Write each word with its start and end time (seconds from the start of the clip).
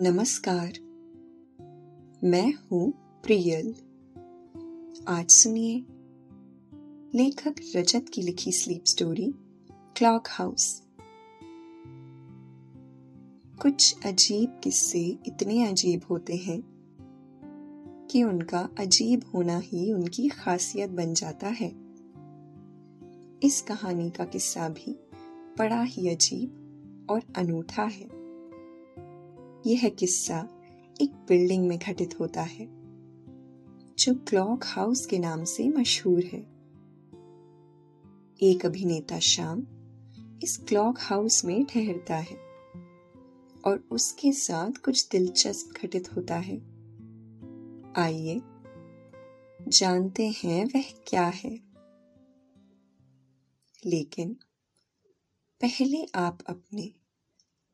नमस्कार। 0.00 0.72
मैं 2.24 2.54
हूँ 2.54 2.92
प्रियल। 3.22 3.74
आज 5.08 5.26
सुनिए 5.30 5.84
लेखक 7.14 7.54
रजत 7.76 8.06
की 8.14 8.22
लिखी 8.22 8.52
स्लीप 8.52 8.84
स्टोरी 8.84 9.34
क्लॉक 9.96 10.24
हाउस 10.28 10.82
कुछ 13.62 14.06
अजीब 14.06 14.60
किस्से 14.64 15.18
इतने 15.26 15.68
अजीब 15.68 16.00
होते 16.10 16.36
हैं 16.36 16.60
कि 18.10 18.22
उनका 18.22 18.68
अजीब 18.78 19.22
होना 19.34 19.58
ही 19.58 19.92
उनकी 19.92 20.28
खासियत 20.28 20.90
बन 20.90 21.14
जाता 21.14 21.48
है। 21.48 21.72
इस 23.42 23.64
कहानी 23.68 24.10
का 24.10 24.24
किस्सा 24.24 24.68
भी 24.68 24.98
बड़ा 25.58 25.82
ही 25.82 26.08
अजीब 26.08 27.06
और 27.10 27.22
अनूठा 27.36 27.82
है। 27.82 28.23
यह 29.66 29.88
किस्सा 29.88 30.48
एक 31.00 31.10
बिल्डिंग 31.12 31.68
में 31.68 31.78
घटित 31.78 32.20
होता 32.20 32.42
है, 32.42 32.66
जो 33.98 34.14
क्लॉक 34.14 34.60
हाउस 34.64 35.06
के 35.06 35.18
नाम 35.18 35.44
से 35.44 35.68
मशहूर 35.68 36.24
है। 36.24 36.40
एक 38.42 38.66
अभिनेता 38.66 39.18
शाम 39.18 39.66
इस 40.42 40.56
क्लॉक 40.56 40.96
हाउस 40.98 41.44
में 41.44 41.64
ठहरता 41.64 42.16
है 42.16 42.36
और 43.64 43.88
उसके 43.90 44.32
साथ 44.32 44.70
कुछ 44.70 45.08
दिलचस्प 45.12 45.82
घटित 45.82 46.16
होता 46.16 46.36
है। 46.36 46.56
आइए 47.96 48.40
जानते 49.68 50.28
हैं 50.28 50.66
वह 50.66 50.84
क्या 51.06 51.26
है। 51.26 51.60
लेकिन 53.86 54.36
पहले 55.60 56.06
आप 56.14 56.38
अपने 56.46 56.92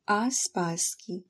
आसपास 0.08 0.94
की 0.94 1.29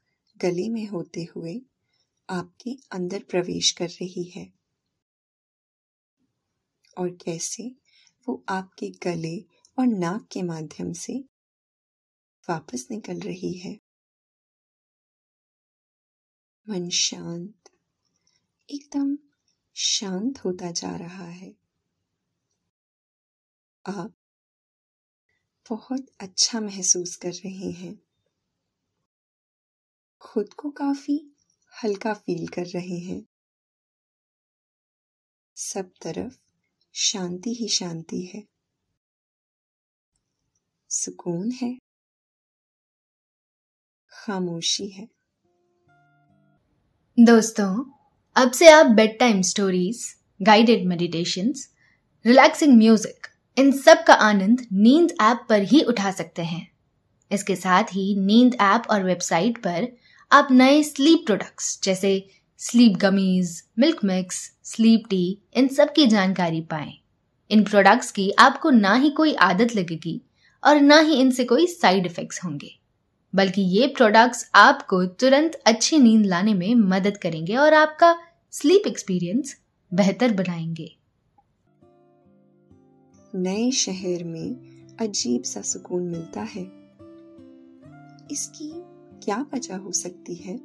गले 0.41 0.69
में 0.69 0.87
होते 0.87 1.23
हुए 1.35 1.61
आपके 2.29 2.77
अंदर 2.91 3.23
प्रवेश 3.23 3.71
कर 3.71 3.89
रही 3.89 4.23
है। 4.23 4.53
और 6.97 7.09
कैसे 7.09 7.75
वो 8.27 8.43
आपके 8.49 8.89
गले 8.89 9.37
और 9.79 9.87
नाक 9.87 10.27
के 10.31 10.41
माध्यम 10.41 10.93
से 10.93 11.23
वापस 12.49 12.87
निकल 12.91 13.19
रही 13.19 13.53
है। 13.53 13.79
मन 16.69 16.89
शांत, 16.89 17.69
एकदम 18.69 19.17
शांत 19.75 20.39
होता 20.39 20.71
जा 20.71 20.95
रहा 20.95 21.25
है। 21.25 21.53
आप 23.85 24.13
बहुत 25.69 26.05
अच्छा 26.19 26.59
महसूस 26.59 27.15
कर 27.15 27.31
रहे 27.31 27.71
हैं। 27.71 28.10
खुद 30.21 30.53
को 30.53 30.69
काफ़ी 30.69 31.35
हल्का 31.83 32.13
फील 32.13 32.47
कर 32.47 32.65
रहे 32.65 32.97
हैं। 32.99 33.21
सब 35.55 35.91
तरफ़ 36.01 36.37
शांति 36.93 37.53
ही 37.53 37.67
शांति 37.67 38.21
है। 38.21 38.43
सुकून 40.89 41.51
है। 41.51 41.77
खामोशी 44.11 44.87
है। 44.87 45.07
दोस्तों, 47.17 47.85
अब 48.35 48.51
से 48.51 48.69
आप 48.69 48.85
bedtime 49.19 49.41
stories 49.41 50.15
guided 50.41 50.85
meditations 50.87 51.69
relaxing 52.25 52.77
music 52.77 53.27
इन 53.57 53.71
सब 53.71 54.03
का 54.07 54.13
आनंद 54.13 54.67
नींद 54.73 55.11
ऐप 55.11 55.45
पर 55.49 55.61
ही 55.61 55.83
उठा 55.83 56.11
सकते 56.11 56.41
हैं। 56.41 56.71
इसके 57.31 57.55
साथ 57.55 57.83
ही 57.83 58.15
नींद 58.15 58.55
ऐप 58.61 58.83
और 58.91 59.03
वेबसाइट 59.03 59.57
पर 59.57 60.00
आप 60.31 60.47
नए 60.51 60.83
स्लीप 60.83 61.23
प्रोडक्ट्स 61.25 61.79
जैसे 61.83 62.09
sleep 62.59 62.97
gummies 62.97 63.63
milk 63.79 64.03
mix 64.03 64.35
sleep 64.63 65.03
tea 65.09 65.37
इन 65.53 65.67
सब 65.67 65.91
की 65.93 66.05
जानकारी 66.07 66.61
पाएँ। 66.61 66.93
इन 67.51 67.63
प्रोडक्ट्स 67.63 68.11
की 68.11 68.29
आपको 68.39 68.69
ना 68.69 68.93
ही 68.95 69.09
कोई 69.09 69.33
आदत 69.33 69.75
लगेगी 69.75 70.21
और 70.63 70.79
ना 70.81 70.99
ही 70.99 71.15
इनसे 71.15 71.43
कोई 71.43 71.65
साइड 71.67 72.05
इफेक्ट्स 72.05 72.43
होंगे, 72.45 72.71
बल्कि 73.33 73.61
ये 73.61 73.87
प्रोडक्ट्स 73.87 74.49
आपको 74.55 75.03
तुरंत 75.05 75.55
अच्छी 75.65 75.97
नींद 75.97 76.25
लाने 76.25 76.53
में 76.53 76.75
मदद 76.75 77.17
करेंगे 77.17 77.55
और 77.55 77.73
आपका 77.73 78.15
स्लीप 78.51 78.87
एक्सपीरियंस 78.87 79.55
बेहतर 79.93 80.33
बनाएँगे। 80.33 80.89
नए 83.35 83.69
शहर 83.71 84.23
में 84.23 84.97
अजीब 85.01 85.43
सा 85.43 85.61
सुकून 85.61 86.03
मिलता 86.03 86.41
है। 86.41 86.63
इसकी 88.31 88.71
क्या 89.23 89.45
वजह 89.53 89.77
हो 89.77 89.91
सकती 89.91 90.35
है? 90.35 90.57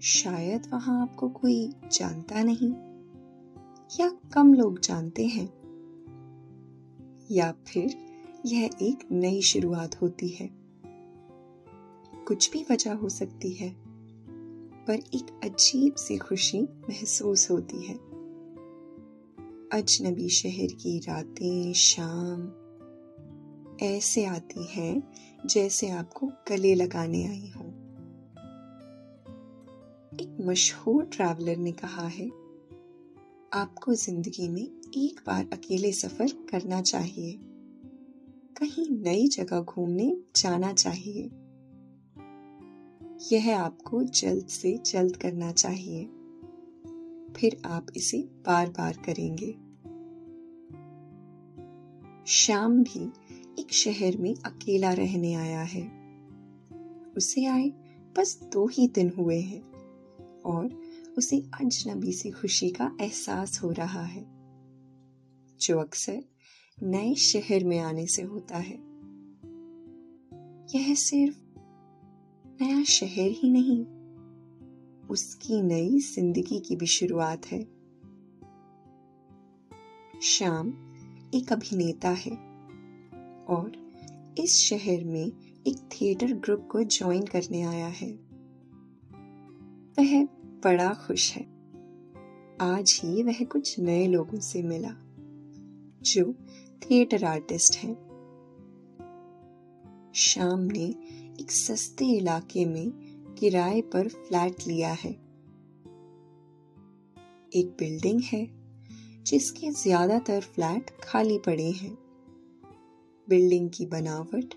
शायद 0.00 0.66
वहाँ 0.72 1.02
आपको 1.02 1.28
कोई 1.28 1.72
जानता 1.92 2.42
नहीं, 2.42 2.72
या 4.00 4.08
कम 4.34 4.54
लोग 4.54 4.80
जानते 4.80 5.26
हैं। 5.26 5.62
या 7.30 7.52
फिर 7.52 7.96
यह 8.46 8.70
एक 8.82 9.08
नई 9.12 9.42
शुरुआत 9.42 10.02
होती 10.02 10.28
है। 10.28 10.50
कुछ 12.26 12.52
भी 12.52 12.66
वजह 12.70 12.94
हो 12.94 13.08
सकती 13.08 13.52
है, 13.52 13.76
पर 14.86 14.94
एक 14.94 15.40
अजीब 15.44 15.94
सी 15.94 16.16
खुशी 16.16 16.62
महसूस 16.62 17.50
होती 17.50 17.82
है। 17.86 17.94
अजनबी 19.72 20.28
शहर 20.28 20.66
की 20.66 20.98
रातें, 20.98 21.72
शाम 21.72 22.62
ऐसे 23.82 24.24
आती 24.24 24.64
हैं 24.64 25.02
जैसे 25.46 25.88
आपको 25.90 26.26
गले 26.26 26.74
लगाने 26.74 27.26
आई 27.26 27.52
हो। 27.56 27.64
एक 30.20 30.36
मशहूर 30.40 31.04
ट्रैवलर 31.04 31.56
ने 31.56 31.72
कहा 31.72 32.06
है, 32.08 32.28
आपको 33.52 33.94
ज़िंदगी 33.94 34.48
में 34.48 34.62
एक 34.96 35.20
बार 35.26 35.48
अकेले 35.52 35.92
सफ़र 35.92 36.32
करना 36.50 36.82
चाहिए। 36.82 37.38
कहीं 38.56 38.90
नई 38.90 39.28
जगह 39.28 39.60
घूमने 39.60 40.16
जाना 40.36 40.72
चाहिए। 40.72 41.30
यह 43.32 43.60
आपको 43.60 44.02
जल्द 44.02 44.46
से 44.46 44.78
जल्द 44.86 45.16
करना 45.16 45.52
चाहिए। 45.52 46.04
फिर 47.36 47.62
आप 47.64 47.86
इसे 47.96 48.18
बार 48.18 48.68
बार 48.68 48.92
करेंगे। 48.92 49.52
शाम 52.26 52.82
भी 52.82 53.12
एक 53.58 53.72
शहर 53.72 54.16
में 54.16 54.34
अकेला 54.34 54.92
रहने 54.92 55.34
आया 55.34 55.62
है। 55.62 56.02
उसे 57.16 57.44
आए 57.44 57.68
बस 58.16 58.40
दो 58.42 58.66
ही 58.66 58.88
दिन 58.88 59.12
हुए 59.18 59.40
हैं 59.40 59.72
और 60.40 60.80
उसे 61.18 61.38
अजनबी 61.38 62.12
से 62.12 62.30
खुशी 62.30 62.70
का 62.70 62.96
एहसास 63.00 63.62
हो 63.62 63.70
रहा 63.70 64.02
है। 64.02 64.26
जो 65.60 65.78
अक्सर 65.78 66.24
नए 66.82 67.14
शहर 67.14 67.64
में 67.64 67.78
आने 67.78 68.06
से 68.06 68.22
होता 68.22 68.56
है। 68.56 68.76
यह 70.74 70.94
सिर्फ़ 70.94 71.38
नया 72.62 72.84
शहर 72.84 73.30
ही 73.30 73.50
नहीं, 73.50 73.86
उसकी 75.08 75.62
नई 75.62 75.98
ज़िंदगी 75.98 76.60
की 76.60 76.76
भी 76.76 76.86
शुरुआत 76.86 77.46
है। 77.46 77.64
श्याम 80.22 80.68
एक 81.34 81.52
अभिनेता 81.52 82.10
है। 82.10 82.51
और 83.48 83.72
इस 84.38 84.56
शहर 84.58 85.04
में 85.04 85.24
एक 85.66 85.88
थिएटर 85.92 86.32
ग्रुप 86.32 86.68
को 86.72 86.82
ज्वाइन 86.82 87.22
करने 87.22 87.62
आया 87.62 87.86
है। 87.86 88.10
वह 89.98 90.24
बड़ा 90.64 90.92
खुश 90.94 91.32
है। 91.32 91.42
आज 92.60 93.00
ही 93.04 93.22
वह 93.22 93.44
कुछ 93.44 93.78
नए 93.80 94.06
लोगों 94.06 94.40
से 94.40 94.62
मिला, 94.62 94.94
जो 96.02 96.32
थिएटर 96.82 97.24
आर्टिस्ट 97.24 97.76
हैं। 97.76 97.94
शाम 100.12 100.60
ने 100.60 100.84
एक 101.40 101.50
सस्ते 101.50 102.04
इलाके 102.04 102.64
में 102.64 102.90
किराए 103.34 103.80
पर 103.80 104.08
फ्लैट 104.08 104.66
लिया 104.66 104.92
है। 104.92 105.10
एक 107.52 107.74
बिल्डिंग 107.78 108.20
है, 108.22 108.46
जिसके 109.22 109.70
ज़्यादातर 109.70 110.40
फ्लैट 110.40 110.90
खाली 111.02 111.38
पड़े 111.38 111.70
हैं। 111.70 112.01
बिल्डिंग 113.28 113.70
की 113.70 113.86
बनावट 113.86 114.54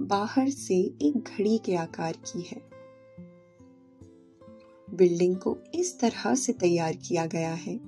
बाहर 0.00 0.48
से 0.48 0.76
एक 0.76 1.16
घड़ी 1.16 1.58
के 1.58 1.76
आकार 1.76 2.12
की 2.12 2.42
है। 2.42 2.70
बिल्डिंग 4.94 5.36
को 5.36 5.58
इस 5.74 6.00
तरह 6.00 6.34
से 6.34 6.52
तैयार 6.52 6.96
किया 6.96 7.26
गया 7.26 7.54
है, 7.54 7.80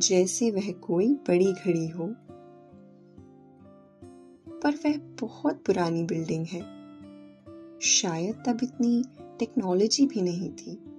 जैसे 0.00 0.50
वह 0.50 0.72
कोई 0.72 1.14
बड़ी 1.14 1.52
घड़ी 1.52 1.88
हो। 1.88 2.14
पर 4.60 4.74
वह 4.86 4.98
बहुत 4.98 5.62
पुरानी 5.66 6.02
बिल्डिंग 6.02 6.46
है। 6.46 6.60
शायद 7.80 8.34
तब 8.34 8.58
इतनी 8.62 9.04
टेक्नोलॉजी 9.38 10.06
भी 10.06 10.22
नहीं 10.22 10.50
थी। 10.50 10.92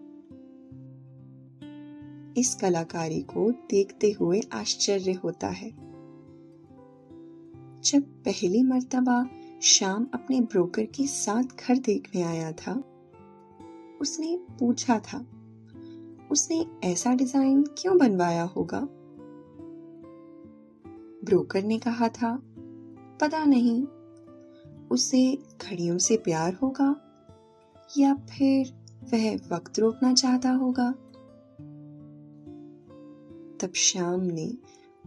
इस 2.41 2.55
कलाकारी 2.55 3.21
को 3.21 3.51
देखते 3.51 4.11
हुए 4.11 4.41
आश्चर्य 4.53 5.11
होता 5.11 5.47
है। 5.47 5.92
जब 7.85 8.01
पहली 8.01 8.63
मर्तबा 8.63 9.29
शाम 9.61 10.07
अपने 10.13 10.41
ब्रोकर 10.41 10.85
के 10.85 11.07
साथ 11.07 11.43
घर 11.43 11.77
देखने 11.77 12.21
आया 12.21 12.51
था, 12.51 12.83
उसने 14.01 14.37
पूछा 14.59 14.99
था, 14.99 15.19
उसने 16.31 16.65
ऐसा 16.83 17.13
डिज़ाइन 17.13 17.63
क्यों 17.63 17.97
बनवाया 17.97 18.43
होगा? 18.43 18.79
ब्रोकर 21.25 21.63
ने 21.63 21.79
कहा 21.79 22.07
था, 22.07 22.43
पता 23.21 23.45
नहीं, 23.45 23.83
उसे 24.87 25.35
घड़ियों 25.35 25.97
से 25.97 26.17
प्यार 26.17 26.53
होगा 26.53 26.95
या 27.97 28.13
फिर 28.13 28.73
वह 29.13 29.35
वक्त 29.35 29.79
रोकना 29.79 30.13
चाहता 30.13 30.51
होगा? 30.51 30.91
तब 33.61 33.73
श्याम 33.75 34.21
ने 34.21 34.57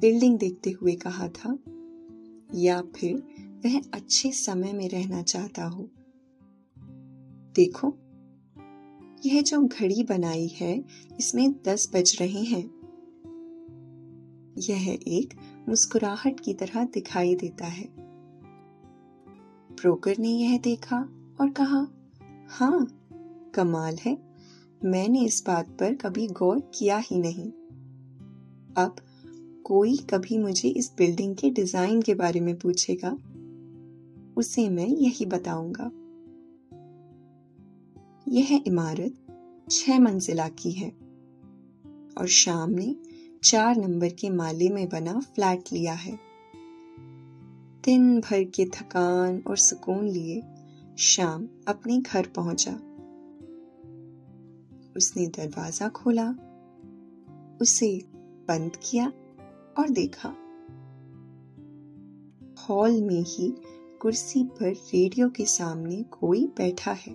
बिल्डिंग 0.00 0.38
देखते 0.38 0.70
हुए 0.70 0.94
कहा 0.94 1.28
था 1.28 1.58
या 2.54 2.82
फिर 2.82 3.16
वह 3.64 3.80
अच्छे 3.94 4.32
समय 4.32 4.72
में 4.72 4.88
रहना 4.88 5.22
चाहता 5.22 5.64
हो। 5.64 5.90
देखो, 7.56 7.94
यह 9.26 9.42
जो 9.42 9.62
घड़ी 9.62 10.02
बनाई 10.02 10.46
है, 10.46 10.84
इसमें 11.18 11.62
दस 11.64 11.90
बज 11.94 12.16
रहे 12.20 12.42
हैं। 12.42 12.76
यह 14.58 14.98
एक 15.06 15.34
मुस्कुराहट 15.68 16.40
की 16.40 16.54
तरह 16.54 16.84
दिखाई 16.84 17.34
देता 17.34 17.66
है। 17.66 17.88
ब्रोकर 19.70 20.18
ने 20.18 20.28
यह 20.28 20.58
देखा 20.58 20.98
और 21.40 21.50
कहा 21.50 21.88
हाँ 22.48 23.02
कमाल 23.54 23.96
है। 23.96 24.18
मैंने 24.84 25.24
इस 25.24 25.44
बात 25.46 25.68
पर 25.68 25.94
कभी 25.94 26.28
गौर 26.28 26.70
किया 26.74 26.98
ही 26.98 27.18
नहीं। 27.18 27.52
अब 28.74 28.96
कोई 29.66 29.96
कभी 29.96 30.38
मुझे 30.38 30.68
इस 30.68 30.94
बिल्डिंग 30.98 31.36
के 31.36 31.50
डिज़ाइन 31.50 32.02
के 32.02 32.14
बारे 32.14 32.40
में 32.40 32.58
पूछेगा? 32.58 33.18
उसे 34.36 34.68
मैं 34.68 34.86
यही 34.86 35.26
बताऊँगा। 35.26 35.90
यह 38.28 38.64
इमारत 38.66 39.14
छह 39.70 39.98
मंजिला 39.98 40.48
की 40.48 40.70
है 40.70 40.90
और 42.18 42.26
शाम 42.26 42.70
ने 42.70 42.96
चार 43.44 43.76
नंबर 43.76 44.08
के 44.08 44.30
माले 44.30 44.68
में 44.68 44.88
बना 44.88 45.20
फ्लैट 45.20 45.64
लिया 45.72 45.92
है। 45.92 46.18
दिन 47.84 48.20
भर 48.20 48.44
के 48.44 48.64
थकान 48.64 49.42
और 49.46 49.56
सुकून 49.56 50.08
लिए 50.08 50.42
शाम 50.98 51.48
अपने 51.68 51.98
घर 51.98 52.26
पहुँचा। 52.26 52.72
उसने 54.96 55.26
दरवाज़ा 55.26 55.88
खोला, 55.88 56.30
उसे 57.62 58.02
बंद 58.48 58.72
किया 58.76 59.12
और 59.78 59.88
देखा। 59.88 60.28
हॉल 62.62 63.02
में 63.02 63.22
ही 63.22 63.54
कुर्सी 64.00 64.44
पर 64.44 64.72
रेडियो 64.72 65.28
के 65.28 65.44
सामने 65.44 66.02
कोई 66.02 66.46
बैठा 66.46 66.92
है। 66.92 67.12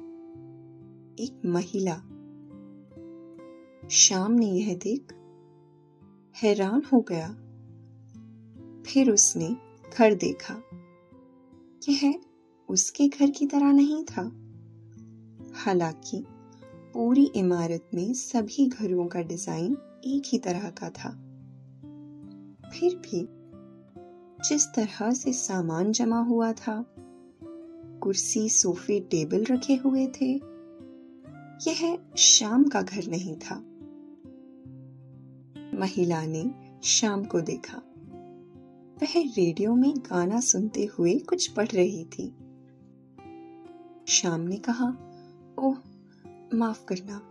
एक 1.20 1.42
महिला। 1.46 1.96
शाम 3.90 4.32
ने 4.32 4.46
यह 4.46 4.76
देख, 4.76 5.14
हैरान 6.44 6.84
हो 6.94 7.06
गया। 7.12 7.28
फिर 8.84 9.12
उसने 9.12 9.56
घर 9.98 10.14
देखा। 10.14 10.62
यह 11.90 12.20
उसके 12.70 13.08
घर 13.08 13.30
की 13.30 13.46
तरह 13.46 13.72
नहीं 13.72 14.04
था। 14.04 14.22
हालाँकि 15.56 16.26
पूरी 16.66 17.26
इमारत 17.36 17.90
में 17.94 18.14
सभी 18.14 18.68
घरों 18.68 19.08
का 19.08 19.22
डिज़ाइन 19.22 19.78
एक 20.06 20.24
ही 20.28 20.40
तरह 20.40 20.70
का 20.70 20.90
था। 20.90 21.31
फिर 22.74 22.96
भी 22.96 23.28
जिस 24.50 24.68
तरह 24.76 25.12
से 25.12 25.34
सामान 25.34 25.92
जमा 25.92 26.20
हुआ 26.22 26.54
था, 26.54 26.86
कुर्सी, 28.04 28.50
सोफे, 28.50 29.00
टेबल 29.00 29.44
रखे 29.44 29.76
हुए 29.76 30.08
थे, 30.08 30.42
यह 31.68 32.00
शाम 32.18 32.64
का 32.64 32.82
घर 32.82 33.08
नहीं 33.08 33.36
था। 33.36 33.56
महिला 35.78 36.26
ने 36.26 36.52
शाम 36.84 37.24
को 37.24 37.42
देखा। 37.42 37.78
वह 39.04 39.22
रेडियो 39.22 39.76
में 39.76 39.94
गाना 39.98 40.40
सुनते 40.40 40.86
हुए 40.86 41.20
कुछ 41.20 41.48
पढ़ 41.48 41.68
रही 41.68 42.06
थी। 42.06 42.28
शाम 44.08 44.42
ने 44.42 44.58
कहा, 44.58 44.88
ओह, 45.60 45.78
माफ़ 46.54 46.86
करना, 46.86 47.22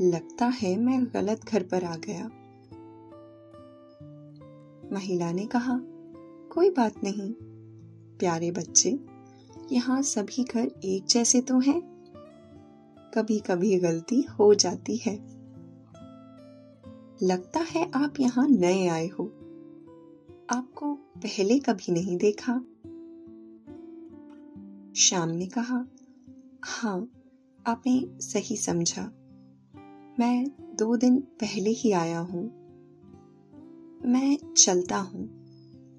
लगता 0.00 0.46
है 0.46 0.76
मैं 0.76 1.04
गलत 1.04 1.44
घर 1.44 1.62
पर 1.62 1.84
आ 1.84 1.96
गया। 1.96 2.30
महिला 4.92 5.32
ने 5.32 5.46
कहा, 5.46 5.80
कोई 6.54 6.70
बात 6.70 6.94
नहीं। 7.04 7.32
प्यारे 8.18 8.50
बच्चे, 8.50 8.98
यहाँ 9.72 10.02
सभी 10.02 10.44
घर 10.44 10.70
एक 10.84 11.04
जैसे 11.04 11.40
तो 11.40 11.58
हैं। 11.58 11.80
कभी 13.14 13.38
कभी 13.38 13.78
गलती 13.78 14.20
हो 14.20 14.54
जाती 14.54 14.96
है। 14.96 15.16
लगता 17.22 17.60
है 17.60 17.90
आप 17.94 18.20
यहाँ 18.20 18.48
नए 18.48 18.86
आए 18.86 19.08
हो। 19.08 19.24
आपको 20.50 20.94
पहले 20.94 21.58
कभी 21.58 21.92
नहीं 21.92 22.16
देखा? 22.16 22.52
श्याम 24.96 25.28
ने 25.28 25.46
कहा 25.46 25.86
हाँ 26.64 27.08
आपने 27.66 28.06
सही 28.20 28.56
समझा। 28.56 29.02
मैं 30.20 30.46
दो 30.76 30.96
दिन 30.96 31.20
पहले 31.20 31.70
ही 31.70 31.92
आया 31.92 32.18
हूँ। 32.18 32.57
मैं 34.04 34.54
चलता 34.54 34.96
हूँ। 34.96 35.38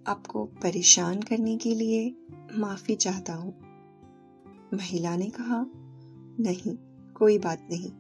आपको 0.08 0.46
परेशान 0.46 1.22
करने 1.22 1.58
के 1.58 1.76
लिए 1.76 2.16
माफ़ी 2.58 2.96
चाहता 2.96 3.34
हूँ। 3.34 3.60
महिला 4.74 5.16
ने 5.16 5.30
कहा, 5.30 5.66
नहीं, 6.40 6.78
कोई 7.14 7.38
बात 7.38 7.68
नहीं। 7.72 7.92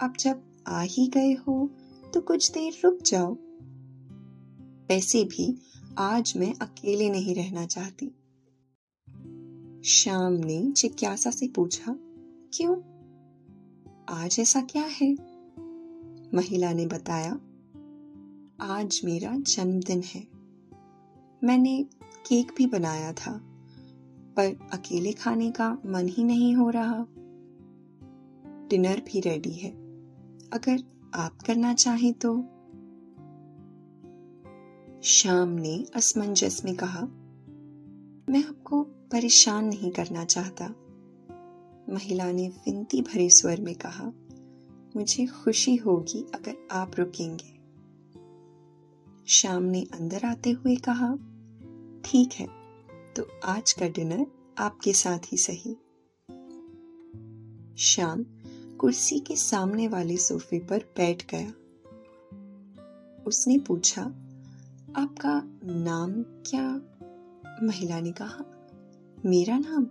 अब 0.00 0.14
जब 0.20 0.42
आ 0.66 0.80
ही 0.80 1.08
गए 1.08 1.32
हो 1.32 1.70
तो 2.14 2.20
कुछ 2.20 2.50
देर 2.50 2.72
रुक 2.84 3.02
जाओ। 3.02 3.34
वैसे 4.88 5.24
भी 5.24 5.58
आज 5.98 6.34
मैं 6.36 6.54
अकेले 6.54 7.10
नहीं 7.10 7.34
रहना 7.34 7.66
चाहती। 7.66 8.06
श्याम 9.84 10.32
ने 10.32 10.72
जिज्ञासा 10.76 11.30
से 11.30 11.48
पूछा, 11.48 11.96
क्यों? 12.52 12.76
आज 14.08 14.36
ऐसा 14.40 14.60
क्या 14.60 14.82
है? 14.82 15.12
महिला 16.34 16.72
ने 16.72 16.86
बताया 16.86 17.40
आज 18.62 19.00
मेरा 19.04 19.36
जन्मदिन 19.36 20.02
है। 20.02 20.26
मैंने 21.44 21.82
केक 22.26 22.52
भी 22.56 22.66
बनाया 22.66 23.12
था, 23.12 23.40
पर 24.36 24.68
अकेले 24.72 25.12
खाने 25.12 25.50
का 25.50 25.78
मन 25.86 26.08
ही 26.08 26.24
नहीं 26.24 26.54
हो 26.54 26.70
रहा। 26.70 27.06
डिनर 28.68 29.00
भी 29.00 29.20
रेडी 29.20 29.52
है, 29.52 29.70
अगर 30.52 30.82
आप 31.14 31.42
करना 31.42 31.74
चाहें 31.74 32.12
तो। 32.12 32.36
शाम 35.02 35.48
ने 35.48 35.86
असमंजस 35.94 36.62
में 36.64 36.76
कहा, 36.76 37.00
मैं 38.32 38.44
आपको 38.44 38.82
परेशान 38.82 39.64
नहीं 39.64 39.90
करना 39.90 40.24
चाहता। 40.24 40.74
महिला 41.92 42.32
ने 42.32 42.48
विनती 42.48 43.02
भरे 43.02 43.30
स्वर 43.30 43.60
में 43.60 43.74
कहा, 43.74 44.12
मुझे 44.96 45.26
खुशी 45.26 45.76
होगी 45.76 46.26
अगर 46.34 46.68
आप 46.70 46.92
रुकेंगे। 46.98 47.59
शाम 49.30 49.62
ने 49.62 49.86
अंदर 49.92 50.24
आते 50.24 50.50
हुए 50.50 50.76
कहा, 50.76 51.14
ठीक 52.04 52.32
है 52.32 52.46
तो 53.16 53.26
आज 53.44 53.72
का 53.72 53.88
डिनर 53.88 54.26
आपके 54.58 54.92
साथ 54.92 55.18
ही 55.32 55.38
सही. 55.38 55.74
शाम 57.76 58.24
कुर्सी 58.76 59.18
के 59.18 59.36
सामने 59.36 59.88
वाले 59.88 60.16
सोफे 60.16 60.58
पर 60.58 60.78
बैठ 60.78 61.26
गया। 61.30 61.48
उसने 63.26 63.58
पूछा, 63.58 64.02
आपका 64.96 65.42
नाम 65.64 66.22
क्या? 66.22 66.68
महिला 67.62 68.00
ने 68.00 68.12
कहा, 68.12 68.44
मेरा 69.26 69.58
नाम 69.58 69.86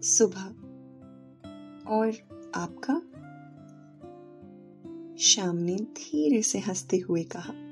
सुबह 0.00 0.44
और 1.90 2.08
आपका? 2.54 2.94
शाम 5.16 5.56
ने 5.56 5.76
धीरे 5.76 6.42
से 6.42 6.58
हँसते 6.58 6.98
हुए 6.98 7.22
कहा 7.22 7.63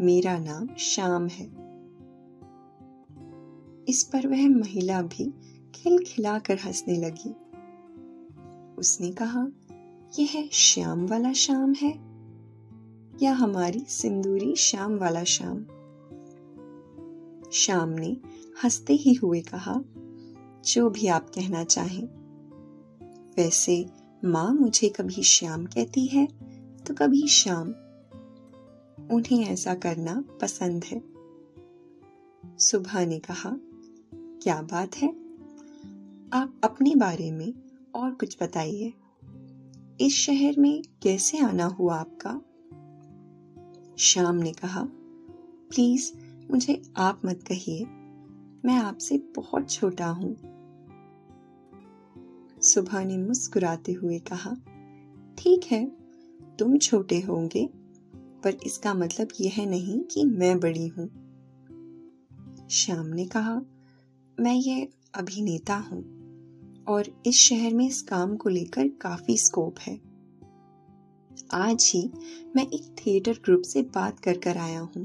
मेरा 0.00 0.38
नाम 0.38 0.68
शाम 0.78 1.26
है। 1.26 1.46
इस 3.88 4.10
पर 4.12 4.26
वह 4.26 4.48
महिला 4.48 5.02
भी 5.02 5.34
खिलखिलाकर 5.74 6.58
हंसने 6.58 6.96
लगी। 6.96 7.30
उसने 8.78 9.10
कहा, 9.12 9.48
यह 10.18 10.48
श्याम 10.52 11.06
वाला 11.06 11.32
शाम 11.32 11.72
है 11.72 11.90
या 13.22 13.32
हमारी 13.32 13.84
सिंदूरी 13.88 14.56
शाम 14.56 14.96
वाला 14.96 15.24
शाम 15.24 15.56
शाम 17.52 17.88
ने 17.88 18.16
हँसते 18.64 18.92
ही 18.92 19.14
हुए 19.14 19.40
कहा, 19.40 19.80
जो 20.64 20.90
भी 20.90 21.06
आप 21.06 21.30
कहना 21.30 21.64
चाहें। 21.64 22.06
वैसे 23.36 23.86
माँ 24.24 24.54
मुझे 24.54 24.88
कभी 24.88 25.22
श्याम 25.22 25.66
कहती 25.66 26.06
है 26.06 26.26
तो 26.86 26.94
कभी 26.94 27.28
शाम 27.28 27.74
उन्हें 29.10 29.44
ऐसा 29.44 29.74
करना 29.74 30.24
पसंद 30.42 30.84
है। 30.84 31.02
सुबह 32.58 33.06
ने 33.06 33.18
कहा, 33.18 33.56
क्या 34.14 34.62
बात 34.62 34.96
है? 34.96 35.08
आप 36.32 36.60
अपने 36.64 36.94
बारे 36.94 37.30
में 37.30 37.54
और 37.94 38.10
कुछ 38.10 38.42
बताइए। 38.42 38.92
इस 40.00 40.14
शहर 40.14 40.54
में 40.58 40.82
कैसे 41.02 41.38
आना 41.38 41.64
हुआ 41.64 41.96
आपका? 41.96 42.40
शाम 43.98 44.36
ने 44.36 44.52
कहा, 44.52 44.88
प्लीज़, 45.70 46.12
मुझे 46.50 46.82
आप 46.96 47.20
मत 47.24 47.42
कहिए। 47.42 47.84
मैं 48.64 48.74
आपसे 48.74 49.18
बहुत 49.18 49.70
छोटा 49.70 50.06
हूँ। 50.06 50.36
सुबह 52.62 53.04
ने 53.04 53.18
मुस्कुराते 53.18 53.92
हुए 53.92 54.18
कहा, 54.18 54.56
ठीक 55.38 55.60
है, 55.64 55.86
तुम 56.58 56.78
छोटे 56.78 57.20
होंगे। 57.20 57.79
पर 58.44 58.56
इसका 58.66 58.94
मतलब 58.94 59.28
यह 59.40 59.64
नहीं 59.66 60.00
कि 60.00 60.24
मैं 60.24 60.58
बड़ी 60.60 60.86
हूँ। 60.88 61.06
श्याम 62.70 63.06
ने 63.06 63.26
कहा, 63.26 63.60
मैं 64.38 64.54
ये 64.54 64.88
अभिनेता 65.14 65.76
हूँ 65.76 66.02
और 66.88 67.08
इस 67.26 67.36
शहर 67.36 67.74
में 67.74 67.86
इस 67.86 68.02
काम 68.02 68.36
को 68.36 68.48
लेकर 68.48 68.88
काफ़ी 68.88 69.36
स्कोप 69.38 69.78
है। 69.78 70.00
आज 71.52 71.90
ही 71.94 72.10
मैं 72.56 72.66
एक 72.66 72.94
थिएटर 72.98 73.32
ग्रुप 73.32 73.62
से 73.62 73.82
बात 73.82 74.20
कर 74.20 74.38
कर 74.38 74.56
आया 74.56 74.80
हूँ। 74.80 75.04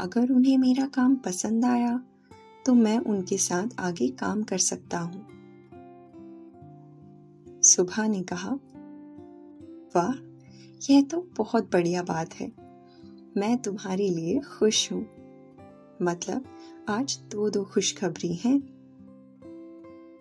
अगर 0.00 0.32
उन्हें 0.32 0.58
मेरा 0.58 0.86
काम 0.86 1.16
पसंद 1.16 1.64
आया 1.64 1.96
तो 2.66 2.74
मैं 2.74 2.98
उनके 2.98 3.38
साथ 3.38 3.80
आगे 3.80 4.08
काम 4.08 4.42
कर 4.42 4.58
सकता 4.58 4.98
हूँ। 4.98 5.26
सुबह 7.62 8.08
ने 8.08 8.22
कहा, 8.22 8.50
वाह 9.96 10.33
यह 10.90 11.02
तो 11.02 11.30
बहुत 11.36 11.72
बढ़िया 11.72 12.02
बात 12.02 12.34
है। 12.34 12.52
मैं 13.36 13.56
तुम्हारे 13.56 14.08
लिए 14.08 14.40
खुश 14.40 14.92
हूँ। 14.92 15.06
मतलब 16.02 16.44
आज 16.88 17.18
दो 17.32 17.50
दो 17.50 17.64
खुशखबरी 17.64 18.34
हैं। 18.34 18.58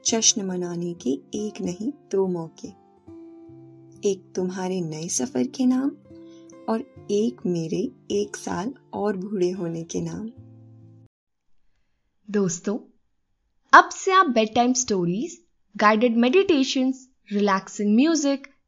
जश्न 0.05 0.45
मनाने 0.45 0.93
के 0.93 1.09
एक 1.09 1.61
नहीं, 1.61 1.91
दो 2.11 2.27
मौके। 2.27 2.67
एक 4.09 4.33
तुम्हारे 4.35 4.81
नए 4.81 5.07
सफ़र 5.07 5.47
के 5.47 5.65
नाम 5.65 5.91
और 6.69 7.07
एक 7.11 7.45
मेरे 7.45 7.91
एक 8.11 8.35
साल 8.35 8.73
और 8.93 9.17
बूढ़े 9.17 9.51
होने 9.51 9.83
के 9.83 10.01
नाम। 10.01 10.29
दोस्तों, 12.31 12.77
अब 13.73 13.89
से 13.89 14.11
आप 14.11 14.25
bedtime 14.55 14.73
stories 14.73 15.41
guided 15.77 16.17
meditation 16.17 16.93
relaxing 17.31 17.95
music 17.95 18.47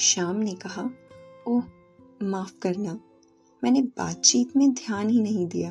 शाम 0.00 0.36
ने 0.36 0.54
कहा, 0.54 0.90
ओह, 1.48 1.62
माफ़ 2.22 2.58
करना, 2.58 3.00
मैंने 3.64 3.82
बातचीत 3.82 4.56
में 4.56 4.74
ध्यान 4.74 5.08
ही 5.08 5.20
नहीं 5.20 5.46
दिया। 5.46 5.70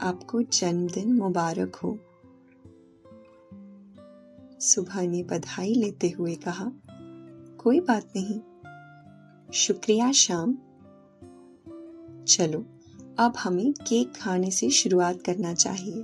आपको 0.00 0.42
जन्मदिन 0.42 1.12
मुबारक 1.12 1.76
हो। 1.76 1.98
सुबह 4.60 5.08
ने 5.08 5.22
बधाई 5.22 5.74
लेते 5.74 6.08
हुए 6.08 6.34
कहा, 6.34 6.72
कोई 7.58 7.80
बात 7.80 8.12
नहीं। 8.16 8.40
शुक्रिया 9.52 10.12
शाम 10.12 10.52
चलो, 12.28 12.58
अब 13.18 13.32
हमें 13.38 13.72
केक 13.72 14.12
खाने 14.16 14.50
से 14.50 14.70
शुरुआत 14.70 15.22
करना 15.22 15.54
चाहिए। 15.54 16.02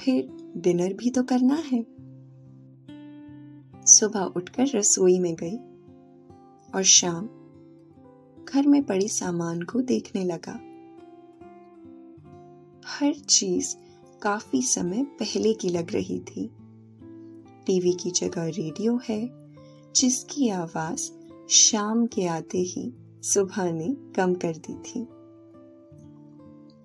फिर 0.00 0.28
डिनर 0.56 0.92
भी 0.92 1.10
तो 1.10 1.22
करना 1.22 1.54
है। 1.54 1.86
सुबह 3.86 4.20
उठकर 4.20 4.66
रसोई 4.74 5.18
में 5.18 5.34
गई। 5.34 5.58
और 6.74 6.82
शाम 6.82 7.28
घर 8.44 8.66
में 8.66 8.84
पड़ी 8.84 9.08
सामान 9.08 9.62
को 9.62 9.80
देखने 9.80 10.24
लगा। 10.24 10.60
हर 12.86 13.14
चीज़ 13.14 13.76
काफ़ी 14.22 14.62
समय 14.62 15.04
पहले 15.04 15.54
की 15.54 15.68
लग 15.68 15.92
रही 15.92 16.18
थी। 16.18 16.50
टीवी 17.66 17.92
की 17.92 18.10
जगह 18.10 18.44
रेडियो 18.44 19.00
है, 19.08 19.30
जिसकी 19.96 20.48
आवाज़ 20.48 21.10
शाम 21.48 22.06
के 22.06 22.26
आते 22.26 22.58
ही 22.58 22.92
सुबह 23.22 23.72
ने 23.72 23.96
कम 24.16 24.34
कर 24.34 24.56
दी 24.56 24.74
थी। 24.74 25.06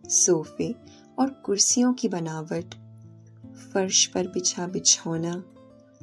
सोफे 0.09 0.75
और 1.19 1.29
कुर्सियों 1.29 1.93
की 1.93 2.07
बनावट, 2.07 2.75
फर्श 3.73 4.05
पर 4.05 4.27
बिछा 4.27 4.67
बिछौना 4.67 5.43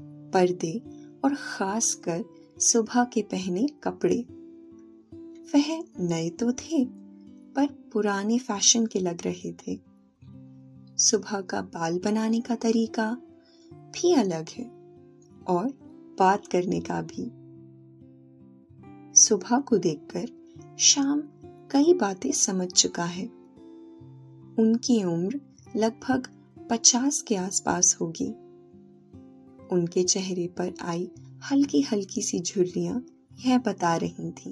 पर्दे 0.00 0.82
और 1.24 1.34
खासकर 1.34 2.22
कर 2.22 2.37
सुबह 2.60 3.04
के 3.04 3.22
पहने 3.22 3.66
कपड़े। 3.66 4.26
वह 5.54 5.84
नए 6.00 6.30
तो 6.30 6.52
थे, 6.52 6.84
पर 7.54 7.66
पुराने 7.92 8.38
फ़ैशन 8.38 8.86
के 8.86 8.98
लग 8.98 9.18
रहे 9.26 9.52
थे। 9.52 9.80
सुबह 10.96 11.40
का 11.40 11.60
बाल 11.60 11.98
बनाने 11.98 12.40
का 12.40 12.54
तरीका 12.54 13.16
भी 13.74 14.14
अलग 14.14 14.46
है, 14.48 14.64
और 15.46 15.68
बात 16.18 16.46
करने 16.46 16.80
का 16.80 17.02
भी। 17.02 17.30
सुबह 19.20 19.60
को 19.60 19.78
देखकर 19.78 20.28
शाम 20.78 21.22
कई 21.70 21.94
बातें 21.94 22.32
समझ 22.32 22.68
चुका 22.68 23.04
है। 23.04 23.26
उनकी 24.58 25.04
उम्र 25.04 25.40
लगभग 25.76 26.28
पचास 26.70 27.22
के 27.22 27.36
आसपास 27.36 27.98
होगी। 28.00 28.28
उनके 29.72 30.02
चेहरे 30.02 30.46
पर 30.46 30.74
आई 30.82 31.10
हल्की 31.50 31.80
हल्की 31.80 32.22
सी 32.22 32.40
झुर्रियाँ 32.40 33.06
यह 33.46 33.58
बता 33.58 33.96
रही 33.96 34.30
थी। 34.30 34.50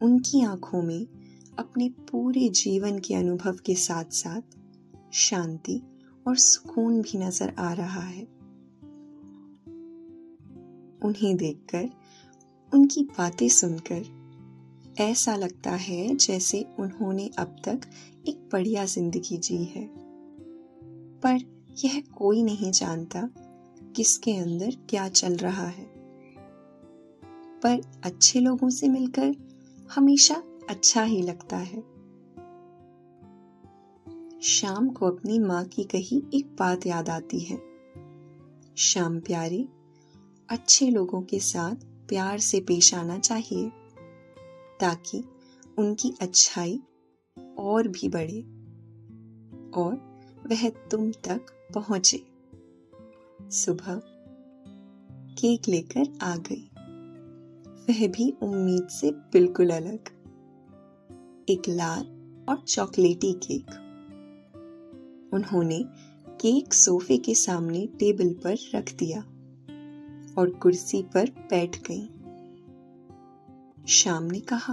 उनकी 0.00 0.44
आँखों 0.44 0.82
में 0.82 1.06
अपने 1.58 1.88
पूरे 1.88 2.48
जीवन 2.48 2.98
के 2.98 3.14
अनुभव 3.14 3.56
के 3.66 3.74
साथ 3.74 4.04
साथ 4.04 4.42
शांति 5.12 5.82
और 6.26 6.36
सुकून 6.36 7.02
भी 7.02 7.18
नज़र 7.18 7.54
आ 7.58 7.72
रहा 7.72 8.00
है। 8.00 8.22
उन्हें 11.04 11.36
देखकर 11.36 11.90
उनकी 12.74 13.02
बातें 13.02 13.48
सुनकर 13.48 14.02
ऐसा 15.00 15.36
लगता 15.36 15.70
है 15.70 16.16
जैसे 16.16 16.66
उन्होंने 16.78 17.30
अब 17.38 17.56
तक 17.64 17.80
एक 18.28 18.48
बढ़िया 18.52 18.84
ज़िंदगी 18.84 19.36
जी 19.38 19.64
है। 19.64 19.88
पर 21.20 21.38
यह 21.84 22.02
कोई 22.16 22.42
नहीं 22.42 22.70
जानता 22.70 23.30
किसके 23.96 24.32
अंदर 24.32 24.70
क्या 24.88 25.08
चल 25.08 25.36
रहा 25.36 25.66
है। 25.66 25.84
पर 27.62 28.00
अच्छे 28.04 28.40
लोगों 28.40 28.70
से 28.70 28.88
मिलकर 28.88 29.34
हमेशा 29.94 30.42
अच्छा 30.70 31.02
ही 31.02 31.22
लगता 31.22 31.56
है। 31.56 32.00
शाम 34.40 34.88
को 34.88 35.06
अपनी 35.06 35.38
माँ 35.38 35.64
की 35.64 35.84
कही 35.84 36.22
एक 36.34 36.56
बात 36.58 36.86
याद 36.86 37.08
आती 37.08 37.40
है। 37.40 37.60
शाम 38.76 39.20
प्यारे, 39.20 39.68
अच्छे 40.48 40.90
लोगों 40.90 41.22
के 41.22 41.38
साथ 41.38 41.74
प्यार 42.08 42.38
से 42.38 42.60
पेश 42.60 42.94
आना 42.94 43.18
चाहिए, 43.18 43.68
ताकि 44.80 45.24
उनकी 45.78 46.14
अच्छाई 46.20 46.80
और 47.58 47.88
भी 47.88 48.08
बढ़े 48.08 48.40
और 49.80 49.94
वह 50.46 50.68
तुम 50.68 51.10
तक 51.10 51.46
पहुँचे। 51.74 52.29
सुबह। 53.50 54.02
केक 55.34 55.62
लेकर 55.68 56.18
आ 56.22 56.36
गई। 56.36 56.70
वह 57.66 58.08
भी 58.08 58.36
उम्मीद 58.42 58.88
से 58.88 59.10
बिल्कुल 59.10 59.70
अलग। 59.70 59.98
एक 61.48 61.62
लाल 61.68 62.06
और 62.48 62.60
चॉकलेटी 62.60 63.32
केक। 63.32 63.66
उन्होंने 65.32 65.84
केक 66.40 66.74
सोफे 66.74 67.18
के 67.18 67.34
सामने 67.34 67.86
टेबल 67.86 68.32
पर 68.32 68.56
रख 68.74 68.94
दिया 68.94 69.20
और 70.38 70.58
कुर्सी 70.62 71.02
पर 71.02 71.30
बैठ 71.30 71.80
गई। 71.90 72.06
शाम 73.86 74.24
ने 74.24 74.40
कहा, 74.40 74.72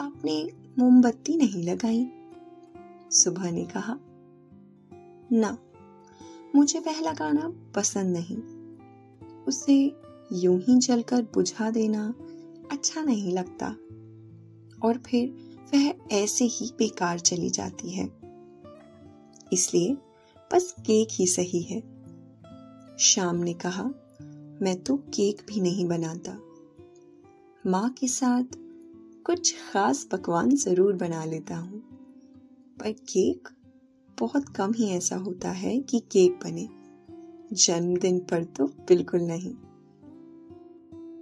आपने 0.00 0.50
मोमबत्ती 0.78 1.36
नहीं 1.36 1.62
लगाई? 1.62 2.06
सुबह 3.10 3.50
ने 3.50 3.64
कहा, 3.64 3.98
ना, 5.32 5.58
मुझे 6.56 6.78
वह 6.78 7.00
लगाना 7.00 7.63
पसंद 7.76 8.16
नहीं। 8.16 8.36
उसे 9.44 9.96
यूँ 10.32 10.60
ही 10.60 10.78
जलकर 10.78 11.22
बुझा 11.22 11.70
देना 11.70 12.14
अच्छा 12.72 13.02
नहीं 13.02 13.32
लगता। 13.32 13.66
और 14.86 14.98
फिर 15.06 15.28
वह 15.74 15.94
ऐसे 16.12 16.44
ही 16.44 16.72
बेकार 16.78 17.18
चली 17.18 17.50
जाती 17.50 17.90
है। 17.90 18.10
इसलिए 19.52 19.96
बस 20.52 20.74
केक 20.80 21.08
ही 21.12 21.26
सही 21.26 21.62
है। 21.62 21.82
शाम 22.98 23.36
ने 23.36 23.54
कहा, 23.54 23.84
मैं 24.62 24.82
तो 24.82 24.96
केक 24.96 25.42
भी 25.48 25.60
नहीं 25.60 25.86
बनाता। 25.86 26.38
माँ 27.66 27.90
के 27.90 28.08
साथ 28.08 28.44
कुछ 29.24 29.54
खास 29.72 30.04
पकवान 30.04 30.50
ज़रूर 30.50 30.92
बना 30.92 31.24
लेता 31.24 31.56
हूँ। 31.56 31.80
पर 32.80 32.92
केक 32.92 33.48
बहुत 34.20 34.48
कम 34.48 34.72
ही 34.72 34.88
ऐसा 34.88 35.16
होता 35.16 35.50
है 35.50 35.80
कि 35.80 35.98
केक 36.00 36.32
बने। 36.32 36.68
जन्मदिन 37.54 38.18
पर 38.18 38.44
तो 38.44 38.66
बिल्कुल 38.66 39.20
नहीं। 39.20 39.54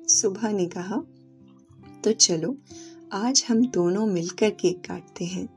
सुबह 0.07 0.53
ने 0.53 0.67
कहा 0.67 1.03
तो 2.05 2.13
चलो, 2.13 2.57
आज 3.13 3.45
हम 3.49 3.67
दोनों 3.67 4.07
मिलकर 4.07 4.51
केक 4.51 4.81
काटते 4.81 5.25
हैं। 5.25 5.49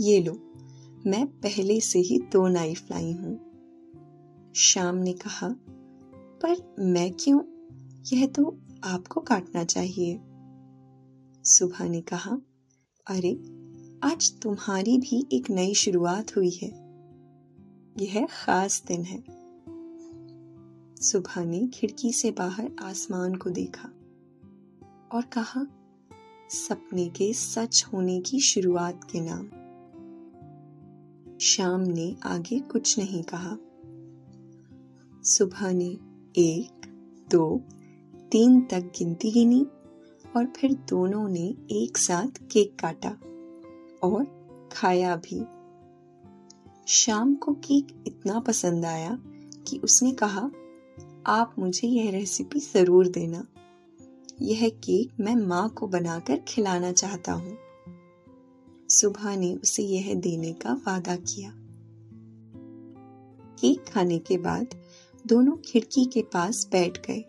ये 0.00 0.20
लो, 0.20 0.32
मैं 1.06 1.26
पहले 1.26 1.80
से 1.80 1.98
ही 1.98 2.18
दो 2.18 2.48
नाइफ 2.48 2.90
लाई 2.90 3.12
हूँ। 3.12 3.40
शाम 4.54 4.96
ने 4.96 5.12
कहा, 5.12 5.56
पर 6.42 6.76
मैं 6.78 7.12
क्यों? 7.12 7.40
यह 8.12 8.26
तो 8.26 8.58
आपको 8.84 9.20
काटना 9.20 9.64
चाहिए। 9.64 10.20
सुबह 11.44 11.88
ने 11.88 12.00
कहा, 12.00 12.38
अरे, 13.06 13.32
आज 14.02 14.40
तुम्हारी 14.42 14.98
भी 14.98 15.26
एक 15.32 15.50
नई 15.50 15.74
शुरुआत 15.74 16.36
हुई 16.36 16.50
है। 16.50 16.68
यह 17.98 18.26
खास 18.26 18.84
दिन 18.86 19.02
है। 19.04 19.35
सुबह 21.06 21.44
ने 21.44 21.66
खिड़की 21.66 22.12
से 22.12 22.30
बाहर 22.30 22.70
आसमान 22.82 23.34
को 23.34 23.50
देखा 23.50 23.88
और 25.12 25.22
कहा, 25.22 25.66
सपने 26.50 27.08
के 27.08 27.32
सच 27.32 27.84
होने 27.92 28.20
की 28.20 28.40
शुरुआत 28.40 29.04
के 29.04 29.20
नाम। 29.20 29.46
शाम 31.38 31.80
ने 31.80 32.16
आगे 32.24 32.60
कुछ 32.60 32.98
नहीं 32.98 33.22
कहा। 33.22 33.56
सुबह 35.24 35.72
ने 35.72 35.98
एक, 36.38 36.86
दो, 37.30 37.60
तीन 38.32 38.60
तक 38.60 38.80
गिनती 38.80 39.30
गिनी 39.30 39.66
और 40.36 40.46
फिर 40.46 40.72
दोनों 40.74 41.28
ने 41.28 41.54
एक 41.70 41.98
साथ 41.98 42.38
केक 42.52 42.76
काटा 42.80 43.16
और 44.02 44.24
खाया 44.72 45.16
भी। 45.16 45.44
शाम 46.86 47.34
को 47.34 47.54
केक 47.54 48.04
इतना 48.06 48.40
पसंद 48.40 48.84
आया 48.84 49.18
कि 49.66 49.78
उसने 49.78 50.12
कहा 50.12 50.50
आप 51.28 51.54
मुझे 51.58 51.88
यह 51.88 52.10
रेसिपी 52.10 52.58
ज़रूर 52.58 53.08
देना। 53.08 53.46
यह 54.42 54.68
केक 54.68 55.12
मैं 55.20 55.34
माँ 55.36 55.68
को 55.68 55.86
बनाकर 55.86 56.36
खिलाना 56.48 56.92
चाहता 56.92 57.32
हूँ। 57.32 57.56
सुबह 58.90 59.36
ने 59.36 59.54
उसे 59.54 59.82
यह 59.82 60.14
देने 60.14 60.52
का 60.52 60.72
वादा 60.72 61.16
किया। 61.16 61.52
केक 63.60 63.84
खाने 63.88 64.18
के 64.18 64.38
बाद 64.38 64.66
दोनों 65.26 65.56
खिड़की 65.64 66.04
के 66.04 66.22
पास 66.22 66.68
बैठ 66.72 66.98
गए। 67.06 67.24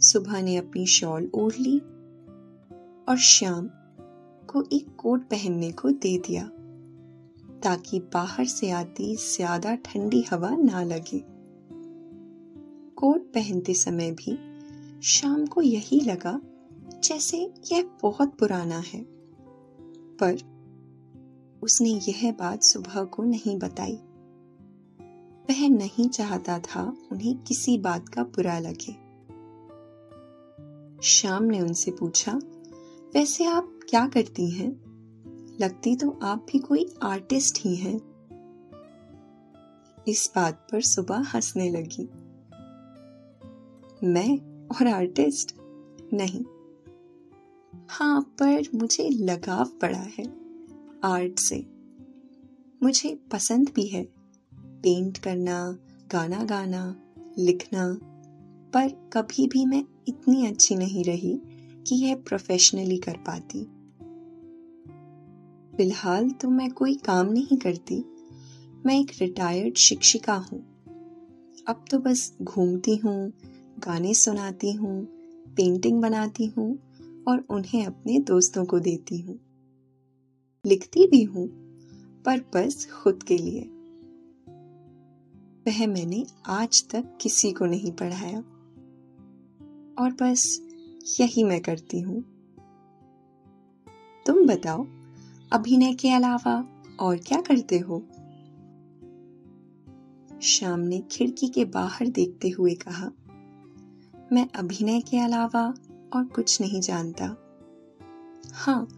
सुबह 0.00 0.42
ने 0.42 0.56
अपनी 0.56 0.86
शॉल 0.86 1.30
ओढ़ 1.34 1.54
ली 1.60 1.78
और 3.08 3.16
शाम 3.18 3.68
को 4.46 4.64
एक 4.72 4.96
कोट 4.98 5.20
पहनने 5.20 5.72
को 5.72 5.90
दे 5.90 6.18
दिया, 6.18 6.44
ताकि 7.62 8.00
बाहर 8.14 8.44
से 8.44 8.70
आती 8.70 9.16
ज़्यादा 9.16 9.74
ठंडी 9.74 10.24
हवा 10.30 10.50
ना 10.50 10.82
लगे। 10.82 11.35
कोट 12.96 13.20
पहनते 13.20 13.74
समय 13.74 14.10
भी 14.10 14.56
शाम 15.02 15.46
को 15.46 15.62
यही 15.62 16.00
लगा 16.00 16.40
जैसे 17.04 17.54
यह 17.72 17.90
बहुत 18.02 18.34
पुराना 18.34 18.78
है। 18.78 19.06
पर 20.22 20.56
उसने 21.62 21.88
यह 21.88 22.32
बात 22.32 22.62
सुबह 22.62 23.04
को 23.04 23.24
नहीं 23.24 23.58
बताई। 23.58 23.98
वह 25.50 25.68
नहीं 25.68 26.08
चाहता 26.08 26.58
था 26.58 26.96
उन्हें 27.12 27.38
किसी 27.38 27.78
बात 27.78 28.08
का 28.08 28.22
बुरा 28.22 28.58
लगे। 28.58 29.06
शाम 31.02 31.44
ने 31.44 31.60
उनसे 31.60 31.90
पूछा, 31.90 32.32
वैसे 33.14 33.44
आप 33.44 33.80
क्या 33.88 34.08
करती 34.08 34.50
हैं? 34.50 34.86
लगती 35.60 35.96
तो 35.96 36.18
आप 36.22 36.46
भी 36.52 36.58
कोई 36.58 36.94
आर्टिस्ट 37.02 37.58
ही 37.60 37.76
हैं? 37.76 38.00
इस 40.08 40.32
बात 40.36 40.68
पर 40.72 40.80
सुबह 40.80 41.16
हंसने 41.16 41.70
लगी। 41.70 42.08
मैं 44.04 44.38
और 44.68 44.86
आर्टिस्ट 44.86 45.56
नहीं। 46.14 46.44
हाँ 47.88 48.20
पर 48.22 48.62
मुझे 48.74 49.08
लगाव 49.08 49.64
पड़ा 49.64 49.98
है 49.98 50.24
आर्ट 51.04 51.38
से। 51.38 51.66
मुझे 52.82 53.18
पसंद 53.32 53.70
भी 53.74 53.86
है 53.86 54.08
पेंट 54.54 55.18
करना, 55.18 55.78
गाना 56.12 56.44
गाना, 56.44 56.96
लिखना, 57.38 57.98
पर 58.74 59.10
कभी 59.12 59.46
भी 59.46 59.66
मैं 59.66 59.84
इतनी 60.08 60.46
अच्छी 60.46 60.74
नहीं 60.74 61.04
रही 61.04 61.40
कि 61.86 61.94
यह 61.94 62.16
प्रोफेशनली 62.16 62.98
कर 62.98 63.16
पाती। 63.16 63.64
फ़िलहाल 65.76 66.30
तो 66.30 66.50
मैं 66.50 66.70
कोई 66.70 66.94
काम 66.94 67.32
नहीं 67.32 67.56
करती। 67.56 68.04
मैं 68.86 69.00
एक 69.00 69.12
रिटायर्ड 69.20 69.74
शिक्षिका 69.74 70.34
हूँ। 70.34 70.60
अब 71.68 71.84
तो 71.90 71.98
बस 71.98 72.36
घूमती 72.42 72.96
हूँ 72.96 73.32
गाने 73.78 74.14
सुनाती 74.14 74.72
हूँ 74.72 75.04
पेंटिंग 75.48 76.02
बनाती 76.02 76.46
हूँ 76.46 76.78
और 77.28 77.44
उन्हें 77.50 77.86
अपने 77.86 78.18
दोस्तों 78.18 78.64
को 78.64 78.78
देती 78.78 79.18
हूँ। 79.18 79.38
लिखती 80.66 81.06
भी 81.06 81.22
हूँ, 81.22 81.48
पर 82.22 82.38
बस 82.38 82.90
खुद 82.90 83.22
के 83.22 83.38
लिए। 83.38 83.60
वह 85.68 85.86
मैंने 85.86 86.26
आज 86.46 86.88
तक 86.90 87.18
किसी 87.20 87.52
को 87.52 87.66
नहीं 87.66 87.92
पढ़ाया। 87.92 88.38
और 89.98 90.12
बस 90.12 90.62
यही 91.20 91.44
मैं 91.44 91.60
करती 91.60 92.00
हूँ। 92.00 92.24
तुम 94.26 94.46
बताओ, 94.46 94.86
अभिनय 95.52 95.94
के 95.94 96.10
अलावा 96.10 96.82
और 97.00 97.16
क्या 97.16 97.40
करते 97.40 97.78
हो? 97.78 98.02
शाम 100.42 100.80
ने 100.80 101.00
खिड़की 101.10 101.48
के 101.48 101.64
बाहर 101.64 102.06
देखते 102.06 102.48
हुए 102.48 102.74
कहा 102.74 103.10
मैं 104.32 104.48
अभिनय 104.56 105.00
के 105.00 105.18
अलावा 105.18 105.74
और 106.14 106.24
कुछ 106.24 106.60
नहीं 106.60 106.80
जानता। 106.80 107.24
हाँ 108.52 108.88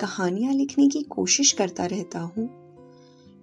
कहानियाँ 0.00 0.52
लिखने 0.52 0.88
की 0.88 1.02
कोशिश 1.02 1.52
करता 1.52 1.86
रहता 1.86 2.20
हूँ, 2.20 2.48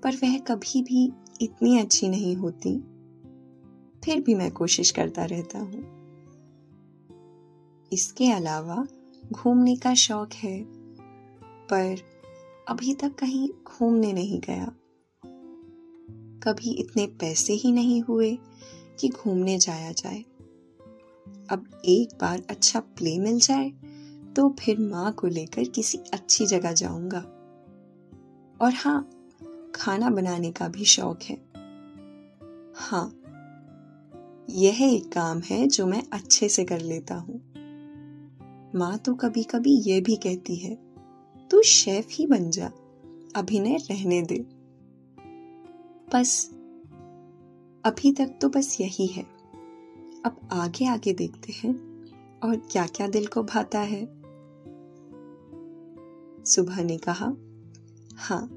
पर 0.03 0.15
वह 0.15 0.37
कभी 0.37 0.81
भी 0.81 1.11
इतनी 1.41 1.79
अच्छी 1.79 2.09
नहीं 2.09 2.35
होती। 2.35 2.77
फिर 4.03 4.21
भी 4.21 4.35
मैं 4.35 4.51
कोशिश 4.51 4.91
करता 4.91 5.25
रहता 5.25 5.59
हूँ। 5.59 5.83
इसके 7.93 8.31
अलावा 8.31 8.87
घूमने 9.31 9.75
का 9.75 9.93
शौक 9.93 10.33
है, 10.33 10.65
पर 11.67 11.95
अभी 12.67 12.93
तक 12.93 13.15
कहीं 13.15 13.49
घूमने 13.49 14.13
नहीं 14.13 14.39
गया। 14.39 14.65
कभी 16.43 16.71
इतने 16.71 17.07
पैसे 17.07 17.53
ही 17.53 17.71
नहीं 17.71 18.01
हुए 18.01 18.37
कि 18.99 19.09
घूमने 19.09 19.57
जाया 19.57 19.91
जाए। 19.91 20.25
अब 21.49 21.81
एक 21.85 22.17
बार 22.21 22.43
अच्छा 22.49 22.79
प्ले 22.79 23.19
मिल 23.19 23.39
जाए 23.39 23.69
तो 24.35 24.55
फिर 24.59 24.79
माँ 24.79 25.11
को 25.11 25.27
लेकर 25.27 25.63
किसी 25.63 25.97
अच्छी 25.97 26.45
जगह 26.45 26.71
जाऊँगा। 26.71 27.19
और 28.61 28.73
हाँ 28.73 29.09
खाना 29.75 30.09
बनाने 30.09 30.51
का 30.51 30.67
भी 30.67 30.85
शौक 30.85 31.23
है। 31.23 31.35
हाँ 32.75 33.21
यह 34.49 34.83
एक 34.83 35.11
काम 35.11 35.41
है 35.41 35.67
जो 35.67 35.85
मैं 35.85 36.03
अच्छे 36.13 36.49
से 36.49 36.65
कर 36.65 36.81
लेता 36.81 37.15
हूँ। 37.15 37.41
माँ 38.75 38.97
तो 38.97 39.13
कभी 39.13 39.43
कभी 39.43 39.75
यह 39.75 40.01
भी 40.01 40.15
कहती 40.15 40.55
है, 40.55 40.75
तू 41.51 41.61
शेफ 41.61 42.07
ही 42.11 42.27
बन 42.27 42.49
जा, 42.49 42.67
अभिनय 43.35 43.77
रहने 43.91 44.21
दे। 44.21 44.45
बस, 46.13 46.49
अभी 47.85 48.11
तक 48.11 48.37
तो 48.41 48.49
बस 48.49 48.77
यही 48.81 49.07
है। 49.07 49.34
अब 50.25 50.49
आगे 50.51 50.85
आगे 50.85 51.13
देखते 51.13 51.51
हैं 51.51 51.73
और 52.39 52.55
क्या 52.71 52.87
क्या 52.87 53.07
दिल 53.07 53.27
को 53.27 53.43
भाता 53.43 53.79
है। 53.79 54.05
सुबह 56.43 56.83
ने 56.83 56.97
कहा 56.97 57.25
हाँ 58.15 58.49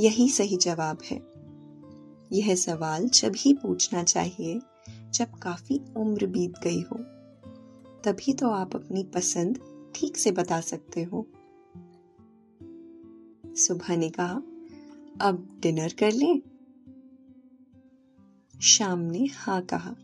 यही 0.00 0.28
सही 0.28 0.56
जवाब 0.56 0.98
है। 1.10 1.22
यह 2.32 2.54
सवाल 2.54 3.08
जब 3.08 3.32
ही 3.36 3.54
पूछना 3.54 4.02
चाहिए, 4.02 4.60
जब 5.10 5.38
काफ़ी 5.38 5.80
उम्र 5.96 6.26
बीत 6.26 6.54
गई 6.64 6.80
हो, 6.80 6.96
तभी 8.04 8.32
तो 8.32 8.50
आप 8.50 8.76
अपनी 8.76 9.04
पसंद 9.04 9.58
ठीक 9.94 10.16
से 10.16 10.30
बता 10.30 10.60
सकते 10.60 11.02
हो। 11.02 11.26
सुबह 13.56 13.96
ने 13.96 14.10
कहा, 14.10 14.34
अब 15.20 15.60
डिनर 15.62 15.92
कर 15.98 16.12
लें? 16.12 16.42
शाम 18.60 18.98
ने 18.98 19.28
हाँ 19.36 19.62
कहा। 19.62 19.94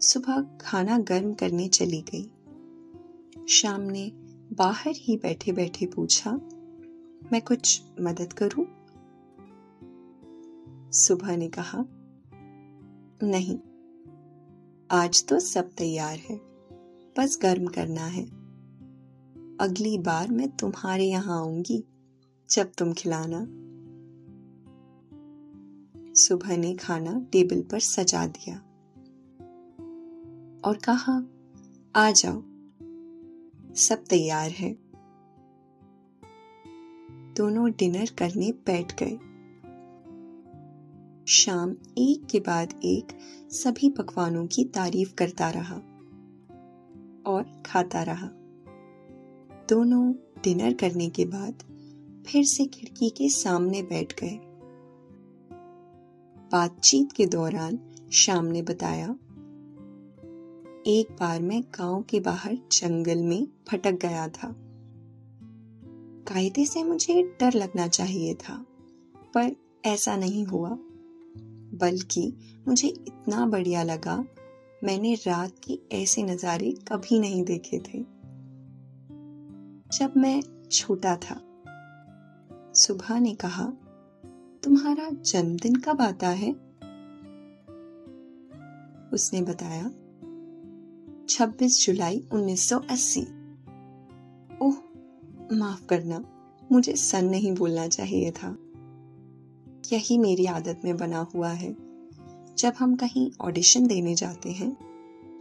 सुबह 0.00 0.58
खाना 0.60 0.98
गर्म 0.98 1.32
करने 1.34 1.68
चली 1.68 2.04
गई। 2.14 2.30
शाम 3.46 3.80
ने 3.80 4.12
बाहर 4.52 4.92
ही 4.96 5.16
बैठे 5.16 5.52
बैठे 5.52 5.86
पूछा, 5.86 6.32
मैं 7.32 7.40
कुछ 7.40 7.82
मदद 8.00 8.32
करूँ? 8.32 8.66
सुबह 10.92 11.36
ने 11.36 11.48
कहा, 11.48 11.84
नहीं, 13.22 13.58
आज 14.90 15.26
तो 15.26 15.40
सब 15.40 15.70
तैयार 15.70 16.18
है, 16.18 16.36
बस 17.18 17.38
गर्म 17.42 17.66
करना 17.66 18.06
है। 18.06 18.24
अगली 19.60 19.98
बार 19.98 20.30
मैं 20.30 20.56
तुम्हारे 20.56 21.04
यहाँ 21.04 21.38
आऊँगी, 21.38 21.84
जब 22.50 22.72
तुम 22.78 22.92
खिलाना। 22.92 23.46
सुबह 26.14 26.56
ने 26.56 26.74
खाना 26.74 27.26
टेबल 27.32 27.62
पर 27.62 27.80
सजा 27.80 28.26
दिया। 28.26 28.65
और 30.66 30.76
कहा, 30.76 31.22
आ 31.96 32.10
जाओ। 32.10 32.42
सब 33.74 34.04
तैयार 34.10 34.50
है। 34.50 34.76
दोनों 37.34 37.70
डिनर 37.70 38.06
करने 38.18 38.52
बैठ 38.52 39.02
गए। 39.02 39.18
शाम 41.26 41.70
एक 41.98 42.26
के 42.30 42.40
बाद 42.40 42.80
एक 42.84 43.18
सभी 43.50 43.90
पकवानों 43.90 44.46
की 44.46 44.64
तारीफ़ 44.64 45.14
करता 45.14 45.50
रहा 45.50 45.76
और 47.26 47.62
खाता 47.66 48.02
रहा। 48.02 48.30
दोनों 49.68 50.12
डिनर 50.44 50.74
करने 50.74 51.10
के 51.10 51.24
बाद 51.24 51.54
फिर 52.26 52.44
से 52.44 52.64
खिड़की 52.64 53.10
के 53.10 53.28
सामने 53.28 53.82
बैठ 53.82 54.20
गए। 54.20 54.40
बातचीत 56.52 57.12
के 57.12 57.26
दौरान 57.26 57.78
शाम 58.12 58.44
ने 58.44 58.62
बताया 58.62 59.16
एक 60.86 61.16
बार 61.20 61.42
मैं 61.42 61.62
गाँव 61.62 62.02
के 62.02 62.20
बाहर 62.20 62.54
जंगल 62.54 63.18
में 63.18 63.48
भटक 63.72 63.92
गया 63.92 64.28
था। 64.28 64.56
कायदे 66.28 66.66
से 66.66 66.84
मुझे 66.84 67.22
डर 67.40 67.52
लगना 67.54 67.88
चाहिए 67.88 68.34
था, 68.34 68.66
पर 69.34 69.56
ऐसा 69.84 70.16
नहीं 70.16 70.46
हुआ। 70.46 70.70
बल्कि 71.80 72.36
मुझे 72.68 72.88
इतना 72.88 73.46
बढ़िया 73.46 73.82
लगा, 73.82 74.24
मैंने 74.84 75.14
रात 75.14 75.52
के 75.64 75.78
ऐसे 75.92 76.22
नज़ारे 76.22 76.72
कभी 76.72 77.18
नहीं 77.18 77.44
देखे 77.44 77.78
थे। 77.78 78.00
जब 79.98 80.12
मैं 80.16 80.68
छोटा 80.72 81.16
था 81.16 81.40
सुबह 82.74 83.20
ने 83.20 83.34
कहा, 83.34 83.64
तुम्हारा 84.62 85.10
जन्मदिन 85.10 85.76
कब 85.76 86.00
आता 86.00 86.28
है? 86.28 86.52
उसने 89.12 89.42
बताया 89.42 89.90
26 91.28 91.86
जुलाई 91.86 92.24
1980 92.32 93.20
ओह, 94.62 94.74
माफ़ 95.52 95.86
करना, 95.86 96.24
मुझे 96.72 96.96
सन 96.96 97.24
नहीं 97.24 97.54
बोलना 97.54 97.88
चाहिए 97.88 98.30
था। 98.30 98.58
यही 99.92 100.18
मेरी 100.18 100.46
आदत 100.46 100.80
में 100.84 100.96
बना 100.96 101.26
हुआ 101.34 101.48
है। 101.48 101.76
जब 102.58 102.72
हम 102.78 102.96
कहीं 102.96 103.30
ऑडिशन 103.40 103.86
देने 103.86 104.14
जाते 104.14 104.50
हैं 104.50 104.76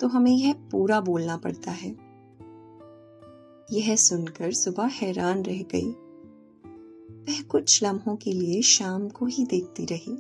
तो 0.02 0.08
हमें 0.08 0.32
यह 0.32 0.54
पूरा 0.54 1.02
बोलना 1.02 1.38
पड़ता 1.38 1.72
है। 1.72 1.90
यह 3.72 3.96
सुनकर 3.96 4.52
सुबह 4.52 4.86
हैरान 4.86 5.44
रह 5.44 5.62
गई। 5.62 5.92
वह 7.12 7.42
कुछ 7.42 7.84
लम्हों 7.84 8.16
के 8.16 8.32
लिए 8.32 8.62
शाम 8.62 9.10
को 9.10 9.26
ही 9.26 9.46
देखती 9.46 9.86
रही। 9.86 10.18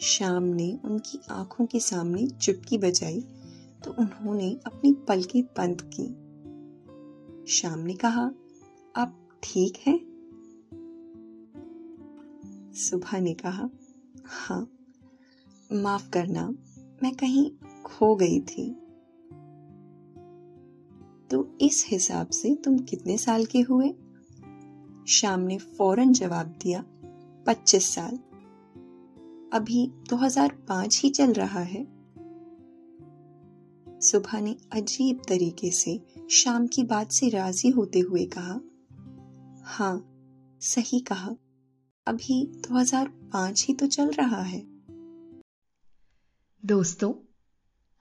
शाम 0.00 0.42
ने 0.42 0.78
उनकी 0.84 1.20
आँखों 1.30 1.66
के 1.66 1.80
सामने 1.80 2.26
चुटकी 2.26 2.78
बजाई। 2.78 3.24
तो 3.84 3.92
उन्होंने 3.92 4.60
अपनी 4.66 4.92
पलकें 4.92 5.42
बंद 5.42 5.90
की। 5.94 6.24
शाम 7.52 7.78
ने 7.78 7.94
कहा, 7.94 8.32
आप 8.96 9.28
ठीक 9.42 9.74
हैं? 9.86 10.14
सुबह 12.74 13.20
ने 13.20 13.34
कहा 13.34 13.70
हाँ 14.26 14.70
माफ़ 15.72 16.10
करना, 16.10 16.54
मैं 17.02 17.14
कहीं 17.16 17.50
खो 17.84 18.16
गई 18.16 18.40
थी। 18.40 18.70
तो 21.30 21.58
इस 21.60 21.86
हिसाब 21.88 22.26
से 22.26 22.54
तुम 22.54 22.78
कितने 22.78 23.18
साल 23.18 23.44
के 23.44 23.60
हुए? 23.60 23.94
शाम 25.08 25.40
ने 25.40 25.58
फ़ौरन 25.58 26.12
जवाब 26.12 26.46
दिया, 26.46 26.84
पच्चीस 27.46 27.94
साल। 27.94 28.18
अभी 29.52 29.92
2005 30.10 31.00
ही 31.02 31.10
चल 31.10 31.32
रहा 31.32 31.60
है। 31.60 32.03
सुबह 34.04 34.40
ने 34.40 34.56
अजीब 34.72 35.22
तरीके 35.28 35.70
से 35.70 36.00
शाम 36.30 36.66
की 36.66 36.82
बात 36.82 37.12
से 37.12 37.28
राज़ी 37.28 37.68
होते 37.68 37.98
हुए 37.98 38.24
कहा 38.24 38.60
हाँ 39.66 40.10
सही 40.60 41.00
कहा। 41.00 41.30
अभी 42.06 42.52
2005 42.60 43.64
ही 43.68 43.74
तो 43.74 43.86
चल 43.86 44.10
रहा 44.10 44.42
है। 44.42 44.60
दोस्तों, 46.64 47.12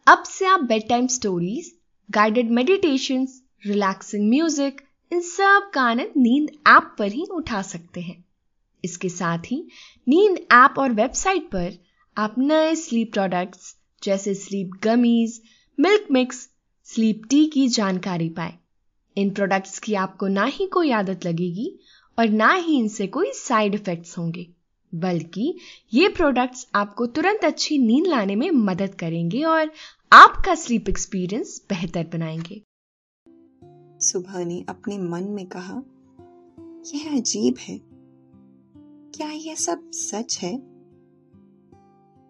अब 0.07 0.23
से 0.23 0.45
आप 0.45 0.59
bedtime 0.89 1.07
stories 1.07 1.71
guided 2.11 2.51
meditation 2.51 3.27
relaxing 3.65 4.29
music 4.29 4.81
इन 5.11 5.21
सब 5.21 5.71
का 5.73 5.81
आनंद 5.81 6.13
नींद 6.17 6.49
ऐप 6.67 6.95
पर 6.99 7.11
ही 7.11 7.25
उठा 7.31 7.61
सकते 7.61 8.01
हैं। 8.01 8.25
इसके 8.83 9.09
साथ 9.09 9.39
ही 9.39 9.67
नींद 10.07 10.37
ऐप 10.37 10.79
और 10.79 10.91
वेबसाइट 10.91 11.43
पर 11.43 11.73
आप 12.17 12.35
नए 12.37 12.75
स्लीप 12.75 13.13
प्रोडक्ट्स 13.13 13.75
जैसे 14.03 14.33
sleep 14.35 14.71
gummies 14.83 15.41
milk 15.79 16.07
mix, 16.11 16.49
sleep 16.83 17.21
tea 17.29 17.45
की 17.45 17.67
जानकारी 17.67 18.29
पाएँ। 18.29 18.53
इन 19.17 19.29
प्रोडक्ट्स 19.29 19.79
की 19.79 19.93
आपको 19.93 20.27
ना 20.27 20.43
ही 20.43 20.67
कोई 20.67 20.91
आदत 20.91 21.25
लगेगी 21.25 21.79
और 22.19 22.29
ना 22.29 22.53
ही 22.53 22.77
इनसे 22.77 23.07
कोई 23.07 23.31
साइड 23.31 23.75
इफेक्ट्स 23.75 24.17
होंगे, 24.17 24.47
बल्कि 24.95 25.57
ये 25.93 26.07
प्रोडक्ट्स 26.07 26.67
आपको 26.75 27.05
तुरंत 27.05 27.45
अच्छी 27.45 27.77
नींद 27.77 28.07
लाने 28.07 28.35
में 28.35 28.51
मदद 28.51 28.95
करेंगे 28.95 29.43
और 29.43 29.71
आपका 30.13 30.55
स्लीप 30.55 30.89
एक्सपीरियंस 30.89 31.65
बेहतर 31.69 32.07
बनाएँगे। 32.13 32.61
सुबह 34.05 34.45
ने 34.45 34.65
अपने 34.69 34.97
मन 34.97 35.23
में 35.23 35.45
कहा, 35.47 35.81
यह 36.95 37.17
अजीब 37.17 37.55
है। 37.59 37.81
क्या 39.15 39.31
यह 39.31 39.55
सब 39.55 39.91
सच 39.91 40.39
है? 40.41 40.53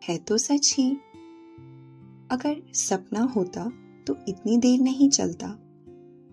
है 0.04 0.18
तो 0.18 0.38
सच 0.38 0.76
ही। 0.78 0.98
अगर 2.34 2.74
सपना 2.74 3.22
होता 3.22 3.70
तो 4.08 4.18
इतनी 4.28 4.58
देर 4.58 4.80
नहीं 4.80 5.10
चलता, 5.10 5.48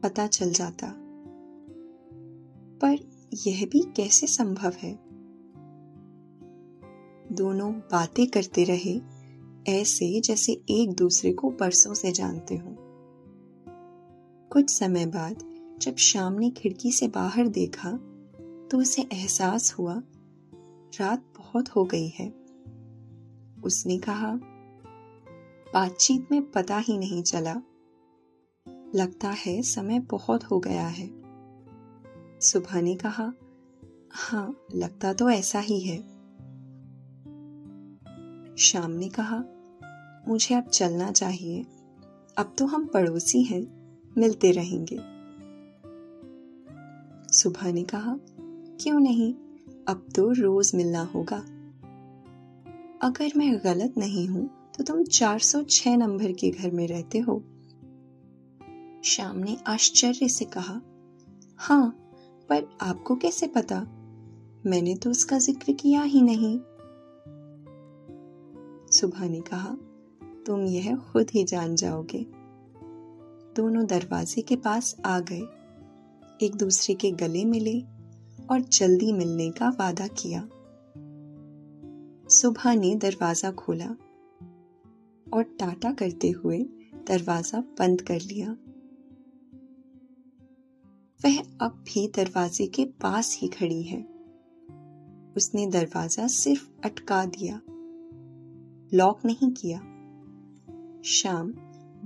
पता 0.02 0.26
चल 0.26 0.52
जाता। 0.52 0.94
पर 2.78 2.98
यह 3.46 3.66
भी 3.66 3.92
कैसे 3.96 4.26
संभव 4.26 4.72
है? 4.78 4.98
दोनों 7.32 7.72
बातें 7.72 8.26
करते 8.26 8.64
रहे, 8.64 9.00
ऐसे 9.80 10.20
जैसे 10.20 10.52
एक 10.52 10.94
दूसरे 10.94 11.32
को 11.32 11.50
बरसों 11.50 11.94
से 11.94 12.12
जानते 12.12 12.56
हो। 12.56 12.76
कुछ 14.52 14.70
समय 14.70 15.06
बाद 15.06 15.36
जब 15.80 15.96
शाम 15.96 16.32
ने 16.32 16.50
खिड़की 16.50 16.92
से 16.92 17.08
बाहर 17.08 17.48
देखा 17.48 17.90
तो 18.70 18.78
उसे 18.78 19.02
एहसास 19.02 19.72
हुआ, 19.72 20.02
रात 21.00 21.24
बहुत 21.38 21.68
हो 21.68 21.84
गई 21.84 22.08
है। 22.08 22.28
उसने 23.64 23.98
कहा 23.98 24.40
बातचीत 25.74 26.33
में 26.33 26.50
पता 26.50 26.78
ही 26.78 26.98
नहीं 26.98 27.22
चला। 27.22 27.54
लगता 28.94 29.28
है 29.28 29.62
समय 29.62 30.00
बहुत 30.00 30.44
हो 30.44 30.61
गया 30.61 30.87
है। 30.87 31.11
सुबह 32.40 32.83
ने 32.83 32.94
कहा 32.96 33.33
हाँ 34.12 34.56
लगता 34.74 35.12
तो 35.12 35.30
ऐसा 35.30 35.61
ही 35.61 35.80
है। 35.80 36.02
शाम 38.56 38.90
ने 38.90 39.09
कहा, 39.09 39.44
मुझे 40.28 40.54
अब 40.54 40.64
चलना 40.64 41.12
चाहिए। 41.12 41.62
अब 42.37 42.54
तो 42.59 42.66
हम 42.66 42.87
पड़ोसी 42.87 43.42
हैं, 43.42 43.62
मिलते 44.18 44.50
रहेंगे। 44.50 44.96
सुबह 47.33 47.72
ने 47.72 47.83
कहा, 47.83 48.16
क्यों 48.80 49.00
नहीं? 49.00 49.35
अब 49.88 50.06
तो 50.16 50.33
रोज 50.33 50.72
मिलना 50.74 51.02
होगा। 51.02 51.38
अगर 53.02 53.33
मैं 53.37 53.59
गलत 53.59 53.94
नहीं 53.98 54.28
हूँ 54.28 54.59
तो 54.76 54.85
तुम 54.85 55.04
406 55.04 55.96
नंबर 55.96 56.33
के 56.33 56.50
घर 56.50 56.70
में 56.70 56.88
रहते 56.88 57.18
हो? 57.18 57.44
श्याम 59.04 59.38
ने 59.38 59.56
आश्चर्य 59.66 60.28
से 60.28 60.44
कहा 60.44 60.80
हाँ 61.56 61.96
पर 62.48 62.78
आपको 62.80 63.16
कैसे 63.16 63.46
पता? 63.46 63.80
मैंने 64.66 64.94
तो 64.94 65.11
उसका 65.11 65.38
ज़िक्र 65.38 65.72
किया 65.72 66.02
ही 66.02 66.22
नहीं। 66.22 66.59
सुबह 68.90 69.28
ने 69.28 69.40
कहा, 69.40 69.76
तुम 70.46 70.61
यह 70.61 70.96
खुद 70.96 71.30
ही 71.35 71.44
जान 71.44 71.76
जाओगे। 71.76 72.26
दोनों 73.56 73.87
दरवाजे 73.87 74.42
के 74.42 74.56
पास 74.56 74.96
आ 75.04 75.20
गए। 75.20 75.42
एक 76.46 76.56
दूसरे 76.56 76.94
के 76.94 77.11
गले 77.11 77.44
मिले 77.44 77.80
और 78.50 78.61
जल्दी 78.61 79.12
मिलने 79.12 79.50
का 79.50 79.68
वादा 79.68 80.06
किया। 80.06 80.48
सुबह 82.28 82.74
ने 82.74 82.94
दरवाज़ा 82.94 83.50
खोला। 83.50 83.96
और 85.34 85.42
टाटा 85.42 85.92
करते 85.92 86.30
हुए 86.30 86.58
दरवाज़ा 87.08 87.60
बंद 87.60 88.00
कर 88.00 88.20
लिया। 88.20 88.56
वह 91.20 91.38
अब 91.60 91.84
भी 91.86 92.06
दरवाजे 92.08 92.66
के 92.66 92.84
पास 92.84 93.38
ही 93.40 93.48
खड़ी 93.48 93.82
है। 93.82 94.00
उसने 95.36 95.66
दरवाज़ा 95.66 96.26
सिर्फ़ 96.26 96.68
अटका 96.84 97.24
दिया। 97.24 97.60
लॉक 98.94 99.24
नहीं 99.24 99.50
किया। 99.50 99.78
शाम 101.04 101.52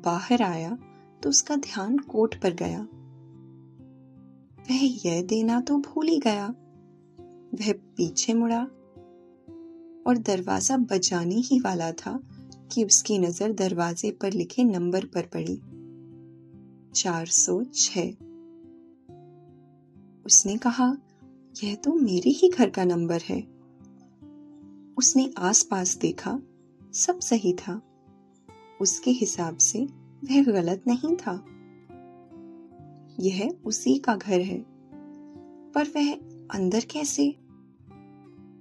बाहर 0.04 0.42
आया 0.42 0.78
तो 1.22 1.28
उसका 1.28 1.56
ध्यान 1.56 1.98
कोट 1.98 2.34
पर 2.34 2.54
गया। 2.54 2.80
वह 4.70 4.84
यह 5.06 5.22
देना 5.22 5.60
तो 5.60 5.78
भूल 5.78 6.08
ही 6.08 6.18
गया। 6.18 6.46
वह 7.54 7.72
पीछे 7.72 8.34
मुड़ा 8.34 8.62
और 10.06 10.18
दरवाज़ा 10.18 10.76
बजाने 10.76 11.34
ही 11.34 11.60
वाला 11.60 11.92
था। 11.92 12.20
कि 12.72 12.84
उसकी 12.84 13.18
नज़र 13.18 13.52
दरवाजे 13.52 14.10
पर 14.10 14.32
लिखे 14.32 14.64
नंबर 14.64 15.04
पर 15.04 15.22
पड़ी। 15.22 15.60
चार 16.92 17.26
सौ 17.26 17.64
छ 17.64 17.98
उसने 20.26 20.56
कहा, 20.56 20.96
यह 21.64 21.74
तो 21.74 21.94
मेरे 21.94 22.30
ही 22.30 22.48
घर 22.48 22.70
का 22.70 22.84
नंबर 22.84 23.20
है। 23.20 23.40
उसने 24.98 25.34
आसपास 25.38 25.96
देखा, 25.96 26.40
सब 26.92 27.20
सही 27.20 27.52
था। 27.52 27.82
उसके 28.80 29.10
हिसाब 29.10 29.56
से 29.56 29.84
वह 30.24 30.44
गलत 30.44 30.84
नहीं 30.86 31.16
था। 31.16 31.44
यह 33.20 33.56
उसी 33.64 33.98
का 33.98 34.16
घर 34.16 34.40
है। 34.40 34.64
पर 35.72 35.84
वह 35.96 36.14
अंदर 36.50 36.80
कैसे? 36.80 37.30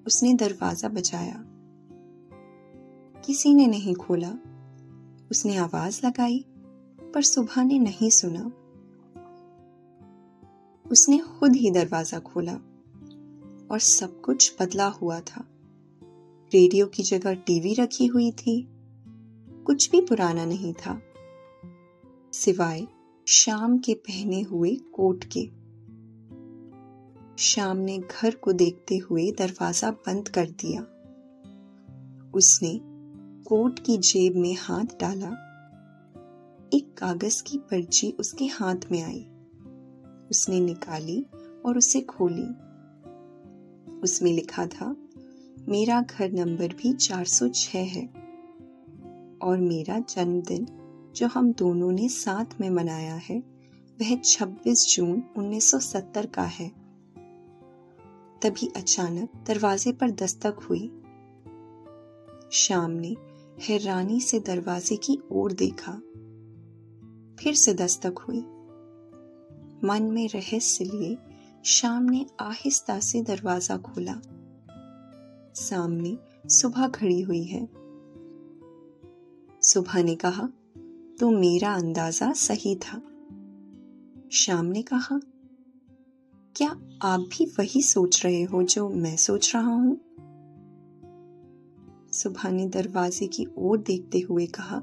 उसने 0.07 0.33
दरवाज़ा 0.33 0.89
बचाया। 0.89 1.45
किसी 3.25 3.53
ने 3.53 3.67
नहीं 3.67 3.95
खोला। 3.95 4.31
उसने 5.31 5.57
आवाज़ 5.57 6.05
लगाई, 6.05 6.45
पर 7.13 7.21
सुबह 7.21 7.63
ने 7.63 7.79
नहीं 7.79 8.09
सुना। 8.09 8.51
उसने 10.91 11.17
खुद 11.17 11.55
ही 11.55 11.71
दरवाज़ा 11.71 12.19
खोला 12.19 12.53
और 13.71 13.79
सब 13.79 14.21
कुछ 14.21 14.55
बदला 14.61 14.87
हुआ 14.87 15.19
था। 15.19 15.45
रेडियो 16.53 16.85
की 16.85 17.03
जगह 17.03 17.33
टीवी 17.33 17.73
रखी 17.73 18.05
हुई 18.05 18.31
थी, 18.31 18.67
कुछ 19.65 19.91
भी 19.91 20.01
पुराना 20.01 20.45
नहीं 20.45 20.73
था। 20.73 21.01
सिवाय 22.33 22.87
शाम 23.27 23.77
के 23.77 23.93
पहने 23.93 24.41
हुए 24.41 24.75
कोट 24.75 25.25
के। 25.37 25.63
शाम 27.43 27.77
ने 27.77 27.97
घर 27.97 28.35
को 28.35 28.53
देखते 28.53 28.97
हुए 28.97 29.31
दरवाज़ा 29.31 29.91
बंद 29.91 30.29
कर 30.29 30.49
दिया। 30.49 30.81
उसने 32.33 32.92
कोट 33.45 33.79
की 33.79 33.97
जेब 33.97 34.35
में 34.35 34.55
हाथ 34.59 34.83
डाला। 34.83 35.27
एक 36.73 36.97
कागज़ 36.97 37.43
की 37.43 37.57
पर्ची 37.57 38.11
उसके 38.19 38.45
हाथ 38.45 38.75
में 38.91 39.03
आई। 39.03 39.27
उसने 40.31 40.59
निकाली 40.59 41.25
और 41.65 41.77
उसे 41.77 42.01
खोली। 42.01 42.49
उसमें 43.99 44.33
लिखा 44.33 44.65
था, 44.65 44.95
मेरा 45.67 46.01
घर 46.01 46.31
नंबर 46.31 46.67
भी 46.67 46.93
406 46.93 47.79
है 47.79 48.07
और 49.41 49.57
मेरा 49.57 49.99
जन्मदिन 49.99 50.67
जो 51.15 51.27
हम 51.27 51.53
दोनों 51.53 51.91
ने 51.91 52.09
साथ 52.09 52.61
में 52.61 52.69
मनाया 52.69 53.15
है, 53.15 53.39
वह 54.01 54.15
26 54.15 54.95
जून 54.95 55.23
1970 55.37 56.25
का 56.25 56.43
है। 56.43 56.69
तभी 58.41 58.71
अचानक 58.75 59.29
दरवाजे 59.47 59.91
पर 59.91 60.11
दस्तक 60.11 60.59
हुई। 60.69 60.99
शाम 62.51 62.91
ने 62.91 63.32
हैरानी 63.63 64.21
से 64.21 64.39
दरवाजे 64.39 64.95
की 64.95 65.19
ओर 65.31 65.51
देखा। 65.51 65.91
फिर 67.39 67.53
से 67.53 67.73
दस्तक 67.73 68.15
हुई। 68.19 68.39
मन 69.87 70.03
में 70.03 70.27
रहस्य 70.27 70.85
लिए 70.85 71.17
शाम 71.65 72.03
ने 72.03 72.25
आहिस्ता 72.39 72.99
से 72.99 73.21
दरवाज़ा 73.21 73.77
खोला। 73.77 74.21
सामने 75.55 76.17
सुबह 76.49 76.87
खड़ी 76.87 77.21
हुई 77.21 77.43
है। 77.43 77.69
सुबह 79.61 80.03
ने 80.03 80.15
कहा 80.15 80.49
तो 81.19 81.31
मेरा 81.31 81.73
अंदाज़ा 81.73 82.31
सही 82.31 82.75
था। 82.75 83.01
शाम 84.31 84.65
ने 84.65 84.81
कहा, 84.81 85.19
क्या 86.55 86.69
आप 87.01 87.19
भी 87.19 87.45
वही 87.59 87.81
सोच 87.81 88.25
रहे 88.25 88.43
हो 88.43 88.63
जो 88.63 88.89
मैं 88.89 89.17
सोच 89.17 89.55
रहा 89.55 89.73
हूँ? 89.73 90.01
सुबह 92.23 92.51
ने 92.51 92.65
दरवाजे 92.65 93.27
की 93.27 93.47
ओर 93.57 93.77
देखते 93.77 94.19
हुए 94.19 94.45
कहा, 94.45 94.81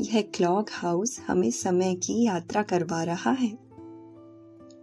यह 0.00 0.22
क्लॉक 0.34 0.66
हाउस 0.72 1.20
हमें 1.20 1.50
समय 1.50 1.94
की 1.94 2.24
यात्रा 2.26 2.62
करवा 2.62 3.02
रहा 3.02 3.30
है। 3.30 3.58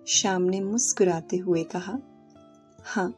शाम 0.08 0.42
ने 0.42 0.62
मुस्कुराते 0.62 1.38
हुए 1.38 1.64
कहा 1.64 2.00
हाँ 2.86 3.14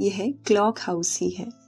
यह 0.00 0.34
क्लॉक 0.46 0.78
हाउस 0.80 1.18
ही 1.20 1.30
है। 1.30 1.61